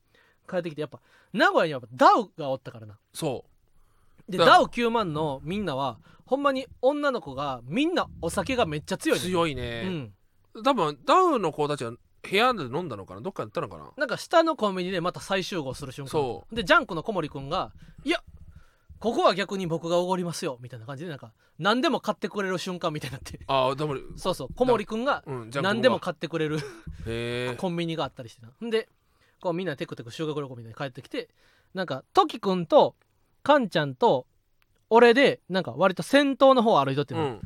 [0.51, 0.99] 帰ってきてやっぱ
[1.33, 2.99] 名古屋にはダウがおったからな。
[3.15, 3.45] そ
[4.29, 10.13] でだダウ9万のみんなはほんまに女の子がみんなお酒がめっちゃ強ういねう強いね、ん。
[10.63, 13.91] 多分ダウの子たちは部屋で飲んだのかなどっかで行ったのかな。
[13.97, 16.11] なんか下のコンビニでまた再集合する瞬間。
[16.11, 17.73] そでジャンクの小森くんが
[18.05, 18.23] 「いや
[18.99, 23.41] ここは逆に僕がおごりますよ」みたいな感じでなんか何でも買ってくれる瞬間みたいになって。
[23.49, 24.49] ああでもそうそう。
[24.55, 26.73] 小森くんが何でもこ買ってくれるこが
[27.07, 28.53] へえ コンビニがあったりしてな。
[28.67, 28.91] んで
[29.41, 31.31] こうみんなテクテク修学旅行みたいに帰ってきて
[31.73, 32.97] なんかトキくんと
[33.43, 34.27] カンちゃんと
[34.91, 37.41] 俺でなんか割と先頭の方を歩いとっての、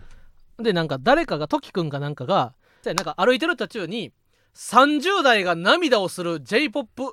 [0.58, 0.62] うん。
[0.62, 4.12] でなんか誰かがトキくんかなんかがでなんか歩いてる途中に
[4.54, 7.04] 30代が涙をする j p o p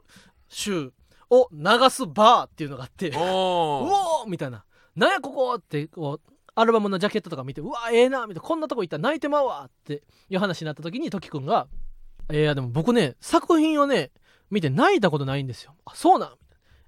[0.49, 0.91] 集
[1.29, 4.65] を流すバーっていうのがあってうおおおーみたいな
[4.95, 11.67] 「なんやここ!」ってこうアルバムのジャケットとか見て「うわええな」みたいな「こんなとこ行ったら泣いてまうわ」っていう話になった時にトキくんが
[12.31, 14.11] 「いやでも僕ね作品をね
[14.49, 16.33] 見て泣いたことないんですよ」あそうなん」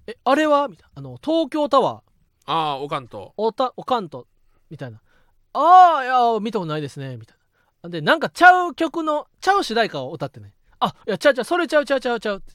[0.06, 0.90] えあれは?」みたいな。
[0.96, 2.02] あの「東京タワー」
[2.46, 3.34] ああおかんと。
[3.36, 4.26] おたおかんと。
[4.70, 5.00] みたいな
[5.54, 7.38] 「ああいや見たことないですね」みたい
[7.82, 7.88] な。
[7.90, 11.44] でなんかちゃう曲のちゃう主題歌を歌ってね「あいやちゃうちゃう。
[11.44, 12.54] それちゃうちゃうちゃうちゃう」って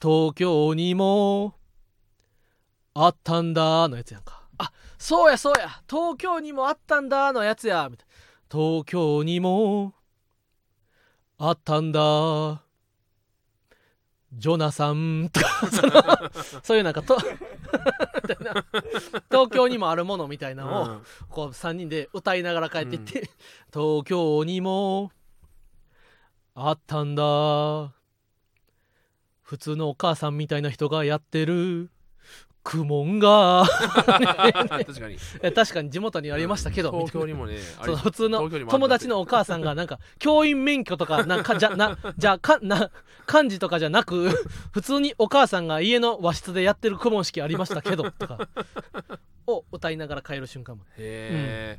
[0.00, 1.54] 東京にも
[2.94, 5.68] あったんだ」のやつやんか「あそうやそうや。
[5.88, 7.88] 東京にもあったんだ」のやつや。
[7.90, 8.14] みたいな
[8.50, 9.94] 「東京にも
[11.38, 12.62] あったんだ」
[14.36, 15.92] ジョナサンとかその
[16.62, 18.64] そういうなんかとみたいな。
[19.30, 21.02] 東京にもあるものみたいなのを、うん。
[21.28, 23.30] こう3人で歌いながら帰っていって、
[23.72, 25.12] 東京にも
[26.54, 27.92] あったんだ。
[29.42, 31.90] 普通のお母さんみたいな人がやってる
[32.64, 33.64] 苦悶が。
[33.68, 35.18] 確かに。
[35.42, 37.10] え確かに地元にありましたけど、みたいな。
[37.10, 37.58] 東京にもね
[38.02, 42.90] 普通の友達のお母さんがなんか教員免許とかなんかじゃなじゃあかな
[43.26, 44.30] 漢字とかじゃなく
[44.72, 48.48] 普通にお母さんが家の和室でやってる公文式ありましたけどとか。
[49.46, 50.84] を歌いながら帰る瞬間も。
[50.96, 51.78] へ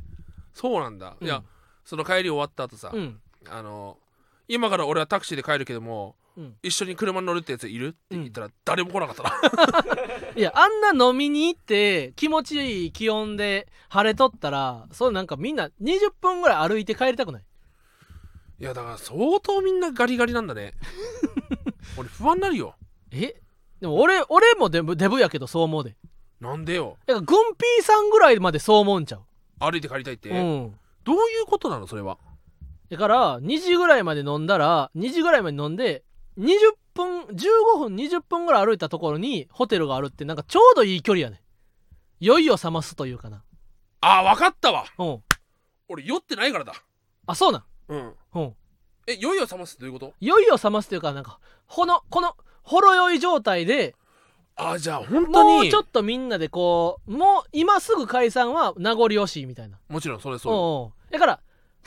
[0.54, 1.16] そうなんだ。
[1.20, 1.44] いやうん
[1.84, 3.20] その帰り終わった後さうん。
[3.48, 3.96] あの
[4.48, 6.25] 今から俺はタクシーで帰るけどもうん
[6.62, 9.30] 一緒に車に乗るってやついるって言ったら誰も来なかったな。
[10.36, 17.42] いやあんな飲みに行って気持ちいい気温で晴れとったらそうなんかみんな20分ぐらい歩いて帰りたくない？
[18.60, 20.74] いやだから相当みんなガリガリなんだね。
[21.96, 22.74] 俺不安になるよ。
[23.10, 23.40] え？
[23.80, 25.96] でも俺俺もデブデブやけどそう思うで。
[26.40, 26.98] なんでよ。
[27.06, 29.22] だからグンピーさんぐらいまでそう思うんちゃう。
[29.58, 30.78] 歩いて帰りたいって、うん。
[31.04, 32.18] どういうことなのそれは？
[32.90, 36.04] だから2時ぐらいまで飲んだら2時ぐらいまで飲んで
[36.38, 36.56] 20
[36.94, 41.42] 分15分20分ぐらい歩いたところにホテルがあるってなんかちょうどいい距離やね。
[42.20, 43.42] 酔いを覚ますというかな。
[44.00, 44.84] あ分かったわ。
[44.98, 45.22] うん。
[45.88, 46.72] 俺酔ってないからだ。
[47.26, 47.64] あそうなん。
[47.88, 48.14] うん。
[48.34, 48.54] うん。
[49.06, 50.14] え酔いを覚ますってどういうこと？
[50.20, 53.94] 酔いを覚ますというかなんかほのこのほろ酔い状態で
[54.56, 55.54] あじゃあ本当に。
[55.56, 59.78] もうちょっとみんなでこうもう今すぐ解散は名残惜しいみたいな。
[59.88, 61.40] もちろんそれうそうだから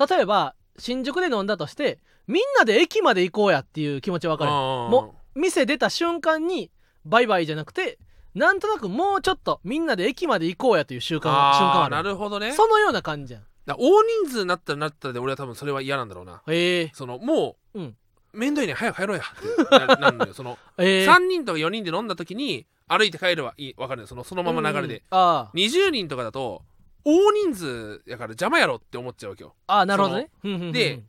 [0.07, 6.69] 例えば新宿で飲んだとしてみんなで駅まで行こうやっていう気持ちは分かるもも店出た瞬間に
[7.03, 7.97] バイバイじゃなくて
[8.35, 12.53] なんとなくもうちょっとみんなで駅まで行こうやという習慣は瞬間ああなはあるるほどね。
[12.53, 13.43] そのような感じやん。
[13.67, 16.43] 大人数になったらなったで俺は多分それは嫌なんだろうな。
[16.47, 17.95] ええそのもう、うん。
[18.31, 20.33] 面倒いね早く帰ろうやってななんのよ。
[20.35, 24.01] その、ええ3人とか4人で飲んだ時に歩いて帰ればいい分かる。
[24.01, 26.61] よそのそのまま流れで、うんあ20人とかだと
[27.03, 29.55] 大人数やから邪魔やろって思っちゃうわけよ。
[29.65, 30.29] あああなるほどね。
[30.43, 30.71] うんうんうん。
[30.71, 31.01] で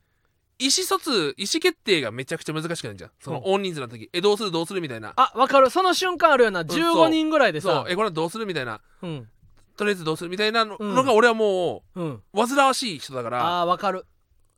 [0.60, 3.10] 意思疎通意思決定がめちゃくちゃ難しくなるじゃん。
[3.18, 5.14] その大人数の時えどうするどうするみたいな。
[5.16, 5.70] あ分かる。
[5.70, 7.68] その瞬間あるよう15人ぐらいでさ。
[7.68, 8.80] そうえこれどうするみたいな。
[9.02, 9.28] うん。
[9.76, 10.94] とりあえずどうするみたいなの,、うん。
[10.94, 12.10] のが俺はもうん。
[12.14, 13.38] う煩わしい人だから。
[13.38, 14.04] だかああ分かる。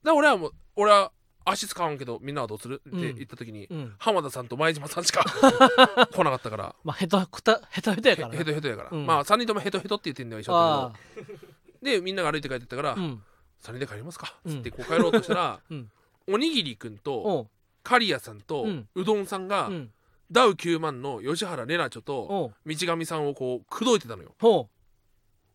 [0.03, 1.12] ら俺はもう俺は
[1.45, 2.83] 足使わんけどみんなはどうする？
[2.88, 3.15] ってうん。
[3.15, 3.95] 言った時に、うん。
[3.99, 5.23] 浜田さんと前島さんしか
[6.11, 6.75] 来なかったから。
[6.83, 8.35] まあヘトくたヘトヘトやからな。
[8.37, 9.07] ヘトヘトやから、うん。
[9.07, 11.38] まあ3人ともヘトヘトって言ってんだよ一緒あだけど。
[11.83, 13.23] でみんなが歩いて帰ってったから、あうん
[13.62, 14.57] 3人で帰りますかうん。
[14.57, 15.90] つってこう帰ろうとしたら、 うん。
[16.29, 17.48] おにぎりくんと
[17.83, 19.90] 刈谷さんと、ううんどんさんが、うん。
[20.31, 24.35] ダウ9万の吉原玲奈ちょと道上さんをこう口説いてたのよ。
[24.40, 24.68] ほ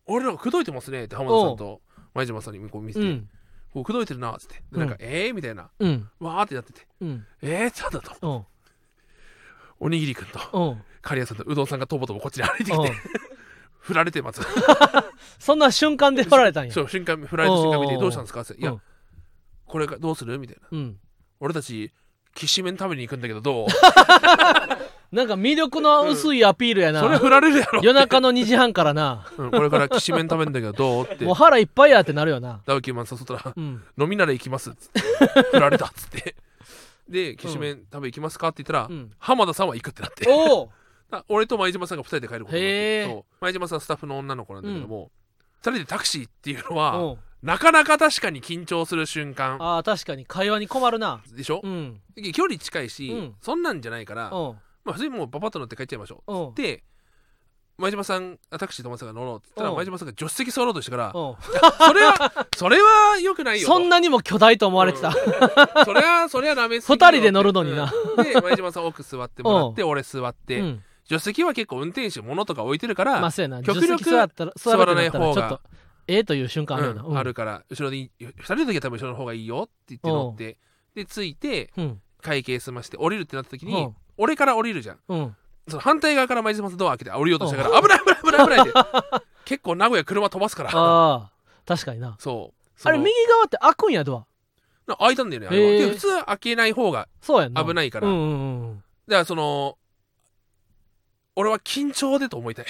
[0.06, 1.80] 俺らが口説いてますねって浜田さんと
[2.14, 3.20] 前島さんにこう見せて、
[3.72, 4.62] こう口説いてるなっつって。
[4.70, 5.00] でなんか、うん。
[5.00, 5.34] えー？
[5.34, 5.68] みたいな。
[5.78, 6.08] うん。
[6.20, 6.86] わーってなってて。
[7.00, 7.26] うん。
[7.42, 7.68] えー？
[7.70, 8.46] ってなんだと。
[9.80, 12.92] おにぎりくんと刈谷さんとうどんさんがとぼとぼこっちに歩いてきて
[13.78, 14.40] 振られてます。
[15.38, 16.72] そんな瞬間で振られたんや。
[16.72, 18.42] そう瞬間振られた瞬間見てどうしたんですか？
[18.42, 18.80] っていや、うん。
[19.66, 20.38] これがどうする？
[20.38, 20.68] みたいな。
[20.70, 20.96] うん。
[21.40, 21.92] 俺たち
[22.34, 23.68] きしめん食べに行くんだけどどう？
[25.10, 27.00] なんか魅力の薄いアピールやな。
[27.00, 29.26] それ振られるやろ、夜中の2時半からな。
[29.38, 31.04] うん、これからきしめん食べるんだけどどう？
[31.06, 31.24] って。
[31.24, 32.60] もう腹いっぱいやってなるよな。
[32.66, 33.82] ダウキューマン誘ったらうん。
[33.98, 35.00] 飲みなら行きますっつって
[35.52, 36.36] 振られたっつって。
[37.08, 38.48] できしめん食べ行きますか？
[38.48, 39.10] って言ったら、うん。
[39.18, 40.26] 浜田さんは行くってなって。
[40.28, 40.77] おおあ
[41.28, 43.24] 俺と前島さんが2人で帰ることになってそう。
[43.40, 45.10] 前島さんスタッフの女の子なんだけども、
[45.62, 49.56] 2人でタクシーっていうのはなかなか確かに緊張する瞬間。
[49.62, 51.22] ああ確かに会話に困るな。
[51.34, 51.60] でしょ？
[51.62, 52.00] う、ん。
[52.34, 53.34] 距離近いし、うん。
[53.40, 56.60] そんなんじゃないから、まあ、普通にもうパパッと乗って帰っちゃいましょう。
[56.60, 56.82] で
[57.78, 59.76] 前島さんあタクシー友達が乗ろうって言ったらうん。
[59.76, 61.36] 前島さんが助手席座ろうとしてからそ
[61.94, 65.12] れは それはよくないよそんなにも巨大と思われてた、
[65.84, 67.92] それはそれはダメすぎるよ二人で乗るのにな。
[68.16, 68.24] うん。
[68.24, 73.62] で前島さん奥座ってもらって俺座って、うん助手席は結構運転手物とか置いてるから、まあそうやな。
[73.62, 75.60] 極力座ったら座らない方が
[76.06, 80.58] ええという瞬間あるよな、うんあるから後ろに2人の時は多分後ろの方がいいよって言って乗って
[80.94, 82.00] で着いてうん。
[82.20, 83.96] 会計済まして降りるってなった時にうん。
[84.16, 84.98] 俺から降りるじゃん。
[85.08, 85.36] うん。
[85.68, 89.26] その反対側から前島さんドア開けて降りようとしたから危ない危ない危ない危ないって。
[89.44, 90.70] 結構名古屋車飛ばすから。
[90.72, 91.30] ああ
[91.64, 92.16] 確かにな。
[92.18, 92.88] そう。
[92.88, 94.26] あれ右側って開くんやドア？
[94.90, 95.92] な開いたんだよねあれは。
[95.92, 97.64] 普通開けない方がそうやんな。
[97.64, 98.08] 危ないから。
[98.08, 98.76] うんうんうん。
[99.06, 99.78] だからその
[101.38, 102.66] 俺は緊張でと思いたい。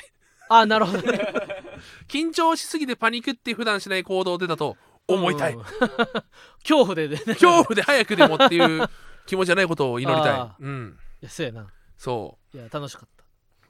[0.51, 0.99] あなるほど
[2.07, 4.77] 緊張しすぎてパニックって普段しない行動でだと
[5.07, 5.63] 思いたい、うん。
[6.61, 7.17] 恐怖でね。
[7.17, 8.87] 恐怖で早くでもっていう
[9.25, 10.33] 気持ちじゃないことを祈りたい。
[10.33, 10.99] あうん。
[11.23, 11.67] いやそうやな。
[11.97, 13.09] そいや楽しかっ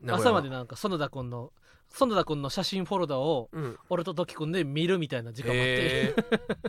[0.05, 0.15] た。
[0.15, 1.53] 朝までなんか園田君の
[1.91, 3.79] 園田君の写真フォルダをうん。
[3.91, 6.15] 俺と時君で見るみたいな時間もあって。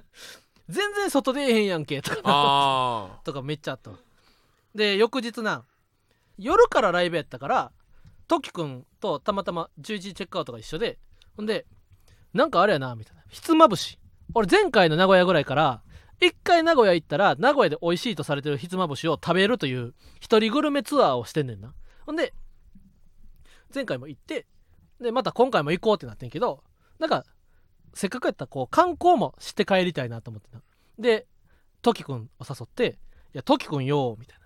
[0.69, 3.89] 全然外出えへんやんけとかあとかめっちゃあった。
[3.89, 3.97] わ
[4.75, 5.65] で翌日な
[6.37, 7.71] 夜からライブやったから
[8.29, 10.99] トキくんとたまたま11時チェックアウトが一緒で
[11.35, 11.65] ほんで
[12.31, 13.23] なんかあれやなみたいな。
[13.27, 13.97] ひつまぶし。
[14.35, 15.81] 俺前回の名古屋ぐらいから
[16.21, 21.73] 一回名古屋行ったら名古屋で美味しいとされてるひつまぶしを食べるという一人グルメツアーをしてんねんな。
[22.05, 22.33] ほんで
[23.73, 24.45] 前回も行って
[25.01, 26.63] でまた今回も行こうってなってんけど
[26.99, 27.25] なんか
[27.95, 30.61] せっかくやったらこう観光もして帰りたいなと思ってな
[30.99, 31.25] で
[31.81, 32.99] トキくんを誘って
[33.33, 34.45] 「いやトキくんよ」みたいな。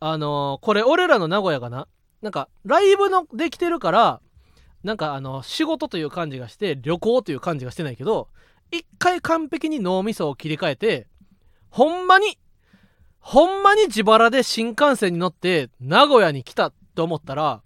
[0.00, 1.86] あのーこれ俺らの名古屋がな
[2.22, 4.20] なんかライブのできてるから
[4.84, 8.28] なんかあの仕事という感じがして旅行という感じがしてないけど
[8.70, 11.08] 一回完璧に脳みそを切り替えて
[11.68, 12.38] ほんまに
[13.18, 17.62] ほんまに自腹で新幹線に乗って名古屋に来たと思ったら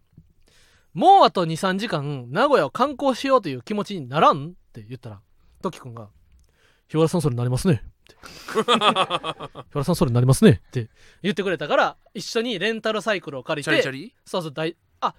[0.93, 5.21] もうあと23時間名古屋を観光しようという気持ちにならんって言ったら
[5.63, 6.09] トキくんが
[6.89, 7.83] 「日原さんそれなりますね」
[8.27, 10.89] って「日原さんそれなりますね」って
[11.23, 14.15] 言ってくれたから一緒にレンタルサイクルを借りてチャリチャリ？
[14.25, 15.15] そうそう大あ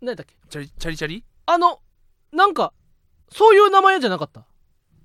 [0.00, 0.34] 何だっけ？
[0.48, 1.16] チャリチャリチャリ？
[1.16, 1.80] いあの
[2.32, 2.72] なんか
[3.30, 4.46] そういう名前じゃなかった？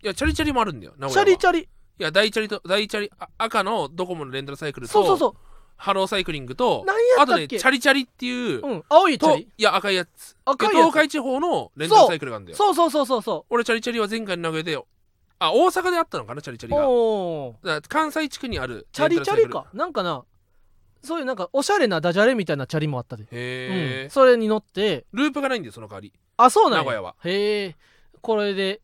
[0.04, 1.26] やチャリチャリもあるんだよ名チ古屋は。
[1.28, 1.60] ャリチャリ？
[1.62, 5.34] いや大チャリと大チャリあ赤のドコモのレンタルサイクルとそうそうそう。
[5.78, 7.56] ハローサイクリングと何やあとったっけ？
[7.56, 10.36] ねチャリチャリっていう、うん青いチャとリいや赤いやつ。
[10.46, 10.76] 赤いやつ。
[10.78, 12.58] 東海地方のレンタルサイクルがあるんだよ。
[12.58, 14.72] そうそうそうそうそ俺チャリチャリは前回の名古屋で
[15.44, 16.88] あ大阪であったのかなチャリチャリうが。
[16.88, 18.88] おから関西地区にある。
[18.92, 19.66] チャリチャリか。
[19.74, 20.24] なんかな
[21.02, 25.08] そういうなんかおしゃれなダジャレみたいなチャリもあったで、へえ、うん、それに乗って。
[25.14, 26.14] ループがないんだよその代わり。
[26.38, 26.84] あそうなんや。
[26.84, 27.16] 名古屋は。
[27.24, 27.76] へえ
[28.22, 28.82] これで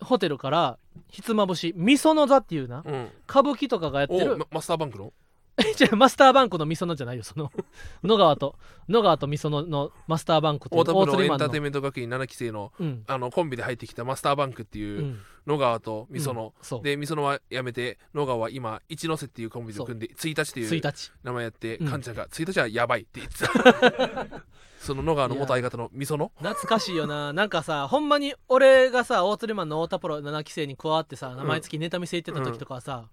[0.00, 0.76] ホテルから
[1.08, 3.08] ひつまぶしみその座っていうなうん。
[3.30, 4.34] 歌舞伎とかがやってる。
[4.34, 5.12] おママスターバンクの？
[5.76, 7.52] じゃマスターバンクのみそのじゃないよその。
[8.02, 8.56] 野川と
[8.88, 13.04] 野川とみそののマスターバンクという太田プロエンターテインメント学院7期生のうん。
[13.06, 21.88] あのコンビで入ってきたマスターバンクっていうう、ん野川とみその、うんでみそのは辞めて野川は今一ノ瀬っていうコンビで組んで1日っていう1日名前やってうん。
[21.88, 24.42] カンちゃんが1日はやばいって言ってた。
[24.78, 26.32] その野川の元相方のみその？
[26.38, 27.32] 懐かしいよな。
[27.32, 33.08] なんかさほんまに俺がさ大釣りマンの太田プロ7期生に加わってさ名前付きネタ見せ行ってた時とかはさ、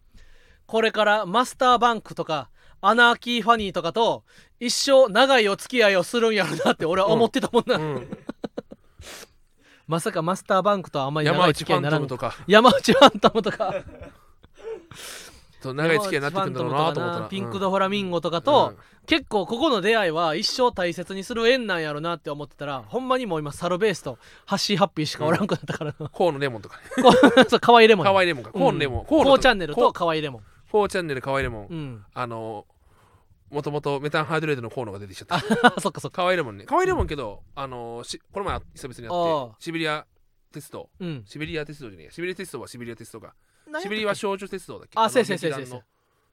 [0.65, 2.49] これからマスターバンクとか
[2.81, 4.23] アナーキーファニーとかと
[4.59, 8.07] 一生長いお付き合いをするんやろなって俺は思ってたもんな、うん
[9.89, 12.05] まさかマスターバンクとはあんまり長い山内ファ付き合いにならん。
[12.05, 13.73] とか山内ファントムとか。
[15.63, 17.25] と長い付き合いになってくんだろうなと思ったら。
[17.25, 18.75] ピンク・ド・フラミンゴとかと、
[19.07, 26.83] 結構ここの出会いは一生大切にする縁なんやろなって思ってたらほんまにもう今サルベースとハッシーハッピーしかおらんくなったからな、コーンのレモンとかね。
[27.49, 28.51] そう可愛いレモン可愛いレモンか。
[28.51, 30.43] コーンのレモン、コーンのコーチャンネルコと可愛いレモン。
[30.71, 32.05] コーチャンネル可愛いレモン、うん。
[32.13, 32.65] あの
[33.51, 35.35] もともとメタンハイドレートのコーノが出てきちゃった。
[35.67, 36.23] あ そっかそっか。
[36.23, 36.65] 可愛いレモンね。
[36.65, 40.05] 可愛いレモンけど、あのしこの前久々にあ会っあてシベリア
[40.51, 41.23] 鉄道うん。
[41.25, 42.11] シベリア鉄道じゃねえや。
[42.11, 43.33] シベリア鉄道はシベリア鉄道か。
[43.81, 44.95] シベリア少女鉄道だっけ？
[44.97, 45.83] のあそうやそうや劇団そうや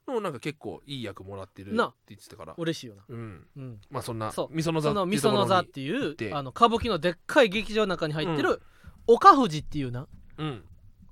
[0.08, 1.92] ののなんか結構いい役もらってるってな。
[2.08, 2.54] 言ってたから。
[2.56, 3.04] 嬉しいよな。
[3.08, 3.46] うん。
[3.56, 3.80] うん。
[3.90, 4.48] まあそんなそう。
[4.54, 6.32] みその座みその座っていうて。
[6.32, 8.62] あの歌舞伎のでっかい劇場の中に入ってうる
[9.08, 10.06] 岡藤っていうな
[10.38, 10.64] うん。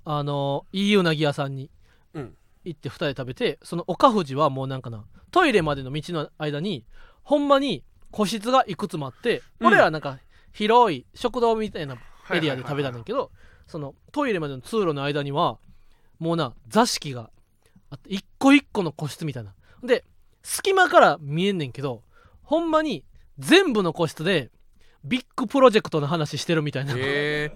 [0.05, 1.63] あのいいうなぎ屋さんに。
[1.63, 1.69] うん
[2.65, 6.85] 行って2人で食べてその岡藤はもうなんかなトイレまでの道の間に
[7.23, 9.67] ほんまに個室がいくつもあって、うん。
[9.67, 10.19] 俺らなんか
[10.51, 11.97] 広い食堂みたいな
[12.31, 13.31] エリアで食べたんのだけど
[13.67, 15.57] そのトイレまでの通路の間には
[16.19, 17.29] もうな座敷が
[17.89, 19.53] あって一個一個の個室みたいな。
[19.83, 20.03] で
[20.43, 22.03] 隙間から見えんねんけど
[22.43, 23.03] ほんまに
[23.39, 24.51] 全部の個室で
[25.05, 26.95] ビッグプロジェクトの話してるみたいな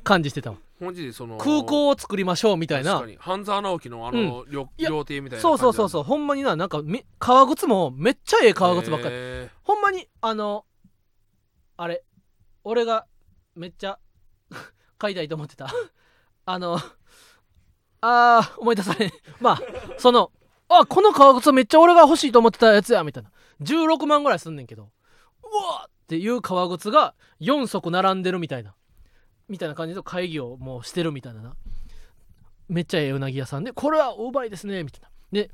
[0.03, 2.93] 感じしてたわマジでその空港を作りましょうみたいな。
[2.93, 3.17] 確かに。
[3.19, 6.01] 半沢直樹のあの料いや料亭みたいなそうそうそうそう。
[6.01, 9.15] うほんまにななんかめ革靴もめっちゃええ革靴ばっかり。
[9.15, 10.65] りほんまにあの
[11.75, 12.03] あれ
[12.63, 13.07] 俺が
[13.55, 13.97] めっちゃ
[14.99, 15.67] 買いたいと思ってた。
[16.45, 16.79] あの
[18.01, 19.11] あー思い出されん。
[19.41, 19.59] まあ
[19.97, 20.31] その
[20.69, 23.31] あこの革靴めっちゃ俺が欲しいと思ってたやつやみたいな。
[23.61, 24.83] 16万ぐらいすんねんけど。
[25.43, 28.73] うわーっていう革靴が4足並んでるみたいな。
[29.47, 31.55] みたいな感じで会議をもうしてるみたいなな。
[32.67, 35.09] めっちゃええうなぎ屋さんでこれはうまいですねみたいな。
[35.31, 35.51] で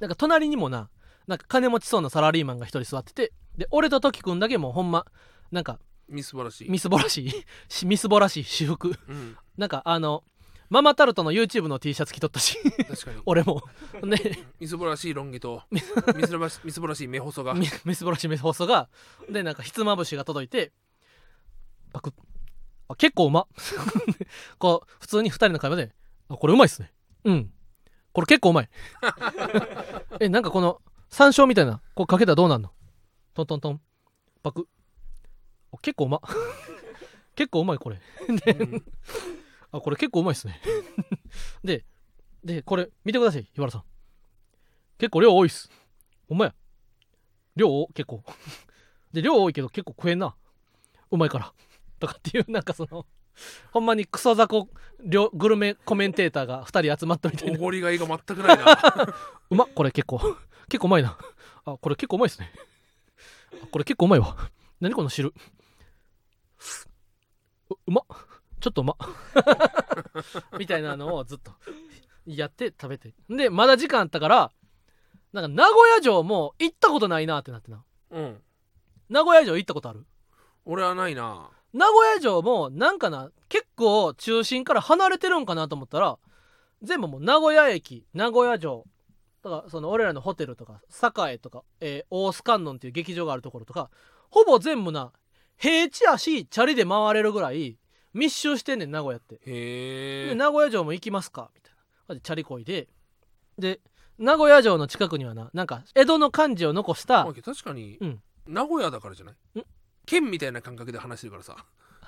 [0.00, 0.90] なんか隣にもな
[1.28, 5.06] なんか金持ちそうなサラリーマンが一人座っててで俺とトキ君だけもうほんま
[5.52, 5.78] なんか
[6.08, 6.68] みすばらしい。
[6.68, 7.30] みすぼらしい。
[7.72, 8.98] しみすぼらしい私服。
[9.06, 9.36] うん。
[9.56, 10.24] なんかあの
[10.68, 12.58] ママタルトの YouTube の T シャツ着とったし。
[12.88, 13.22] 確かに。
[13.26, 13.62] 俺も。
[14.02, 14.18] ね。
[14.60, 15.92] みすぼらしいロン毛と みす
[16.36, 17.54] ぼらしみすぼらしい目細が。
[17.54, 18.88] みみすぼらしいメ放送が。
[19.30, 20.72] でなんかひつまぶしが届いて
[21.92, 22.14] パクッ。
[22.88, 23.46] あ結構うま。
[24.58, 25.94] こう普通に2人の会話で
[26.28, 26.92] 「あこれうまいっすね。
[27.24, 27.52] うん。
[28.12, 28.70] これ結構うまい。
[30.20, 32.72] えなんかこの山椒みたいなこうかけたらどうなんの？
[33.34, 33.80] トントントン。
[34.42, 34.66] パク
[35.82, 36.20] 結構うま。
[37.34, 38.00] 結構うまいこれ。
[38.28, 38.84] で、うん
[39.72, 40.60] あこれ結構うまいっすね。
[41.64, 41.84] で
[42.44, 43.82] でこれ見てください日原さん。
[44.98, 45.70] 結構量多いっす。
[46.28, 46.54] ほんまや。
[47.54, 48.22] 量多結構。
[49.12, 50.34] で量多いけど結構食えんな。
[51.10, 51.52] うまいから。
[51.98, 53.06] とかっていうなんかその
[53.72, 54.68] ほんまにクソ雑魚
[55.02, 58.64] 料グルメコメンテーターが2人集まったみたいおなごりがいが全くないな。
[59.50, 60.20] うまっこれ結構。
[60.68, 61.18] 結構うまいな。
[61.64, 62.52] あこれ結構うまいっすね。
[63.62, 64.36] あこれ結構うまいわ。
[64.80, 65.28] 何この汁。
[65.28, 65.34] う
[67.86, 68.04] うまっ
[68.66, 68.96] ちょっとうまっ
[70.58, 71.52] みたいなのをずっと
[72.26, 73.14] やって食べて。
[73.30, 74.50] でまだ時間あったから
[75.32, 77.84] なんか名古屋城も行ったことないなってなってな。
[78.10, 78.42] うん。
[79.08, 80.04] 名古屋城行ったことある？
[80.64, 81.48] 俺はないな。
[81.72, 86.18] 名古屋城もなんかな結構中心から離れてるんかなと思ったら
[86.82, 88.84] 全部もう名古屋駅名古屋城。
[89.44, 90.80] だからその俺らのホテルとか
[91.30, 93.90] 栄とか、えー大須観音っていう劇場があるところとか
[94.28, 95.12] ほぼ全部な
[95.56, 97.78] 平地やしチャリで回れるぐらい
[98.16, 99.34] 密集してんねん名古屋って。
[99.36, 101.50] へえで名古屋城も行きますか？
[101.54, 102.20] みたいな。
[102.20, 102.88] チャリこいで。
[103.58, 103.80] で
[104.18, 108.20] 名古屋城の近くにはななんか江戸の漢字を残した確かに、うん。
[108.46, 109.58] 名古屋だからじゃない？
[109.58, 109.64] ん？
[110.06, 111.56] 県みたいな感覚で話してるからさ。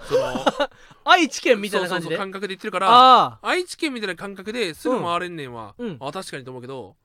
[0.09, 0.45] その
[1.05, 2.17] 愛知県みたいな感じで？
[2.17, 5.97] そうそうそう感覚で言ってるから愛知県みたいな感覚ですぐ回れんねんは、うん。
[6.01, 6.97] あ確かにと思うけど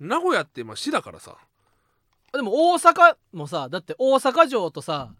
[0.00, 1.36] 名古屋ってまあ市だからさ。
[2.32, 5.12] でも大阪もさだって大阪城とさ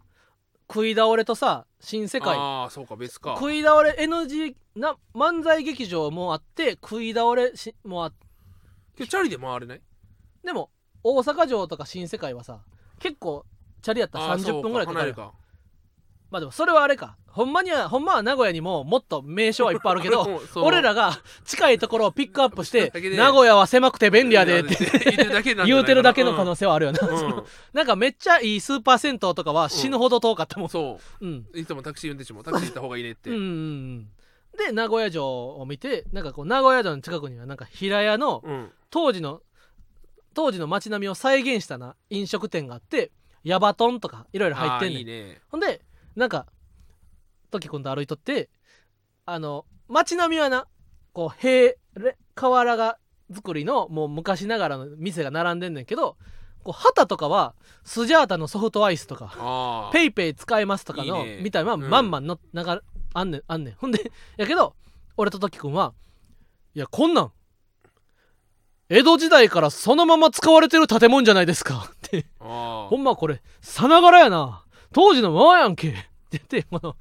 [0.73, 2.35] 食い倒れとさ新世界。
[2.37, 3.35] ああそうか別か。
[3.37, 8.13] 食い倒れ NG な漫才劇場もあって食い倒れしもあっ
[8.95, 9.81] てチャリで回れない？
[10.43, 10.69] でも
[11.03, 12.61] 大阪城とか新世界はさ
[12.99, 13.45] 結構
[13.81, 15.33] チャリやったらあー30分ぐらいかかるか
[16.31, 17.17] まあでもそれはあれか。
[17.27, 20.63] ほんまにはほんまは名古屋にももっと名所はいっぱいあるけど そう。
[20.65, 21.11] 俺らが
[21.45, 24.75] 近いところをピックアップして名古屋は狭くて便利やでって
[25.65, 26.99] 言うてるだけの可能性はあるよな、
[27.73, 31.25] なんかめっちゃいいスーパー銭湯とかは死ぬほど遠かったもん、そう。
[31.25, 34.09] うん、いつもタクシー運転手もタクシー行った方がいいねって、うんうんうん。
[34.57, 38.71] で名古屋城を見てなんかこう名古屋城の近くにはなんか平屋のうん。
[38.89, 39.41] 当時の
[40.33, 43.11] 当時の街並みを再現したな飲食店があって
[43.43, 44.99] ヤバトンとかいろいろ入ってんねん。
[44.99, 45.41] いいね。
[45.49, 45.81] ほんで
[46.15, 46.45] なんか
[47.51, 48.49] 時くんと歩いとって
[49.25, 50.67] あの街並みはな
[51.13, 52.97] こう平れ瓦が
[53.33, 56.17] 作りのもう昔ながらの店が並んでんねんけど
[56.63, 61.89] こう旗とかはスジャータのソフトアイスとかペイペイ使えますとかのみたいなうん。
[61.89, 62.79] まんまんの流れ
[63.13, 63.75] あんねんあんねん。
[63.75, 64.75] ほんで やけど
[65.17, 65.93] 俺と時くんは
[66.73, 67.31] いやこんなん
[68.89, 71.89] 江戸時代からそのまま使われてる建物じゃないですか。
[71.89, 72.25] って。
[72.41, 75.89] あほんまこれさながらやな当時のままやんけ。
[75.89, 76.95] って言ってこの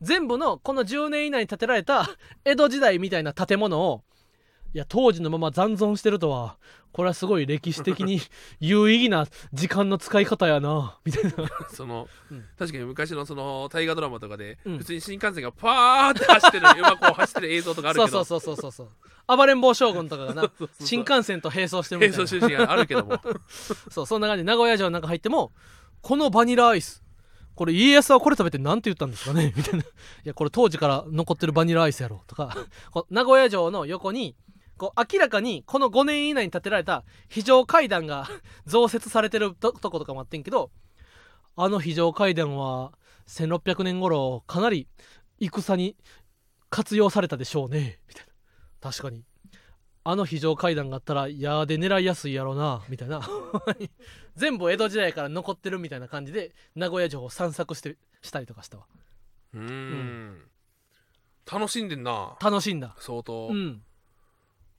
[0.00, 2.08] 全部のこの10年以内に建てられた
[2.44, 4.02] 江戸時代みたいな建物を
[4.74, 6.56] いや当時のまま残存してるとは
[6.92, 8.20] これはすごい歴史的に
[8.60, 11.30] 有意義な時間の使い方やなみたいな。
[11.72, 14.78] その、うん確かに昔のその大河ドラマとかで、うん。
[14.78, 18.08] 普通に新幹線がパーって走ってる 今こう走ってる映像とかあるけど。
[18.08, 19.36] そうそうそうそうそうそう。
[19.36, 22.24] 暴れん坊将軍とかがなそうそう新幹線と並走してるみ並たいな。
[22.24, 23.20] 走中心があるけども。
[23.90, 25.52] そうそんな感じで名古屋城の中入っても
[26.02, 27.01] このバニラアイス
[27.62, 29.52] これ家康はこれ食べて何て言ったんですかね？
[29.56, 29.84] みたいな。
[29.84, 29.86] い
[30.24, 32.56] やこれ当時から残ってるバニラアイスやろとか。
[33.08, 34.34] 名古屋城の横に
[34.76, 38.26] こう明らかにこの5年以内に建てられた非常階段が
[38.66, 40.72] 増設されてるととことかもあってんけど
[41.54, 42.90] あの非常階段は
[43.28, 44.88] 1600年頃かなり
[45.38, 45.96] 戦に
[46.68, 48.00] 活用されたでしょうね。
[48.08, 48.90] みたいな。
[48.90, 49.24] 確かに。
[50.04, 53.20] あの非常階段があったら矢で狙いやすいやろうなみたいな。
[54.34, 58.86] 全部江戸時代から残ってるみたいな感じで名古屋城を散策してしたりとかしたわ。
[59.54, 60.42] うーん。
[61.50, 62.36] 楽しんでんな。
[62.40, 62.96] 楽しんだ。
[62.98, 63.82] 相当、うん。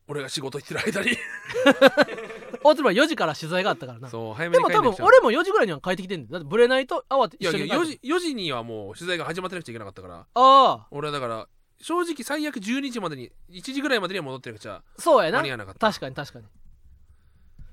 [0.07, 1.17] 俺が仕事行ってる間に。
[2.63, 4.09] 大鶴は4時から取材があったからな。
[4.09, 6.39] そう早めでも多分俺も4時ぐらいには帰ってきてんだよ。
[6.39, 7.99] だってブレないと慌ていやいや一緒に帰る。
[7.99, 10.15] 4時 ,4 時にはもう取材が始まってなくちゃいけなかったから。
[10.15, 10.88] ああ。
[10.91, 11.47] 俺はだから
[11.84, 15.39] 正直最悪12時までに1時ぐらいまでには戻ってなくちゃそうやな。
[15.39, 16.45] 間に合わなかった確かに確かに。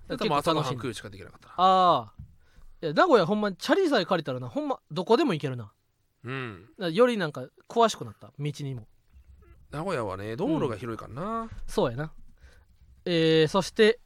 [0.08, 2.12] で多分朝ごはん食うしかできなかったなああ。
[2.82, 5.72] いや名古屋ほんまにチャリさえ借りたらなほんまどこでも行けるな。
[6.24, 6.66] うん。
[6.92, 8.88] よりなんか詳しくなった道にも。
[9.70, 12.10] 名古屋はね道路が広いからな、そうやな。
[13.04, 14.00] えー、そして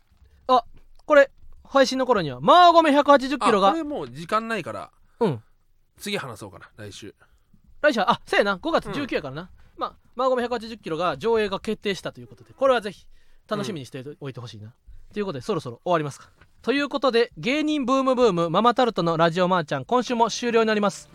[0.47, 0.65] あ
[1.07, 1.31] これ
[1.65, 3.69] 配信の頃にはマーゴメ180キロが。
[3.69, 4.91] あこれもう時間ないから
[5.21, 5.43] うん。
[5.97, 7.15] 次話そうかな来週。
[7.81, 8.57] 来週はあそうやな。
[8.59, 9.64] 5月19やからな、まあ
[10.17, 13.07] マーゴメ180キロが上映が決定したということでこれはぜひ
[13.49, 14.73] 楽しみにしておいてほしいな、
[15.13, 16.31] ということでそろそろ終わりますか。
[16.63, 21.11] ということで芸人ブームブームママタルトのラジオマーちゃん今週も終了になります。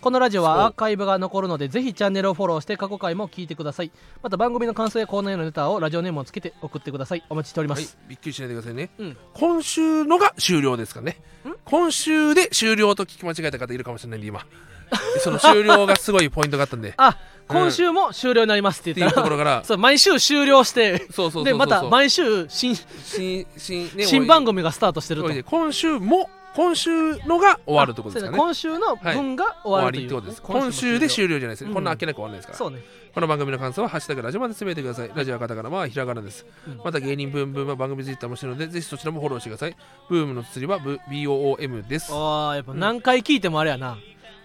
[0.00, 3.90] このラジオはアーカイブが残るのでぜひチャンネルをフォローして過去回も聞いてください。
[4.22, 7.24] また番組の感想やコーナーへのレターをラジオネームをつけて送ってください。
[7.28, 9.16] お待ちしておりまはいす、びっくりしないでくださいね、うん。
[9.34, 11.20] 今週のが終了ですかね。
[11.48, 11.52] ん。
[11.64, 14.46] 今週で終了と聞き間違えた方いるかもしれないんで今
[15.20, 16.90] その終了がすごいポイントがあったんで。
[16.90, 17.16] っあ
[17.48, 19.64] 今週も終了になりますってて言ったうところから。
[19.64, 25.30] そう毎週終了してそうそうでまた毎週新新新,、ね、 新番組がスタートしてると。
[25.44, 28.36] 今週も今週のが終わるってことですかね。
[28.36, 30.42] そう今週の分が終わるってことです。
[30.42, 32.70] 今週で終了じゃないです、うんこんなあっけなく終わらないですから。
[32.70, 32.82] ね。
[33.14, 36.80] この番組の感想は「ハッシュタグラジオ」までつぶやいてくださいラジオはカタカナまあひらがなです、うん。
[36.84, 39.76] また芸人ブームブームは番組ツイッターもしてるのでぜひそちらもフォローしてください。
[40.08, 42.12] ブームの釣りは BOOM です。
[42.12, 43.98] あーやっぱ何回聞いてもあれやな、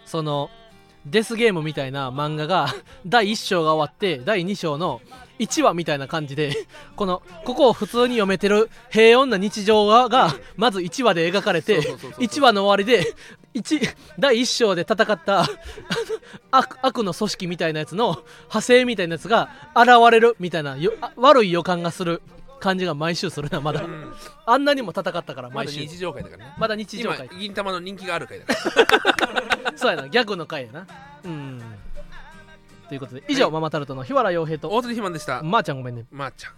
[0.05, 0.49] その
[1.05, 2.67] デスゲームみたいな漫画が
[3.05, 5.01] 第1章が終わって第2章の
[5.39, 6.53] 1話みたいな感じで
[6.95, 13.13] このここを普通に読めてる平穏な日常ががまず1話で描かれてそうそうそうそう1話の終わりで
[13.53, 13.81] 一
[14.17, 15.45] 第1章で戦った
[16.51, 20.77] 悪悪の組織みたいなやつの派生みたいなやつが現れるみたいな
[21.17, 22.21] 悪い予感がする
[22.63, 23.83] 感じが毎週するなまだ。
[23.83, 24.13] うん。
[24.45, 25.81] あんなにも戦ったからま毎週。
[25.81, 26.53] だ日常会だからね。
[26.57, 30.07] まだ日常今会銀玉の人気がある会だからそうやな。
[30.07, 30.87] ギャグの回やな。
[31.25, 31.61] うん。
[32.87, 33.53] ということで以上、はい。
[33.53, 35.43] ママタルトの日原洋平と大鶴ひまんでした。
[35.43, 36.05] まー、ちゃんごめんね。
[36.09, 36.53] まー、ちゃん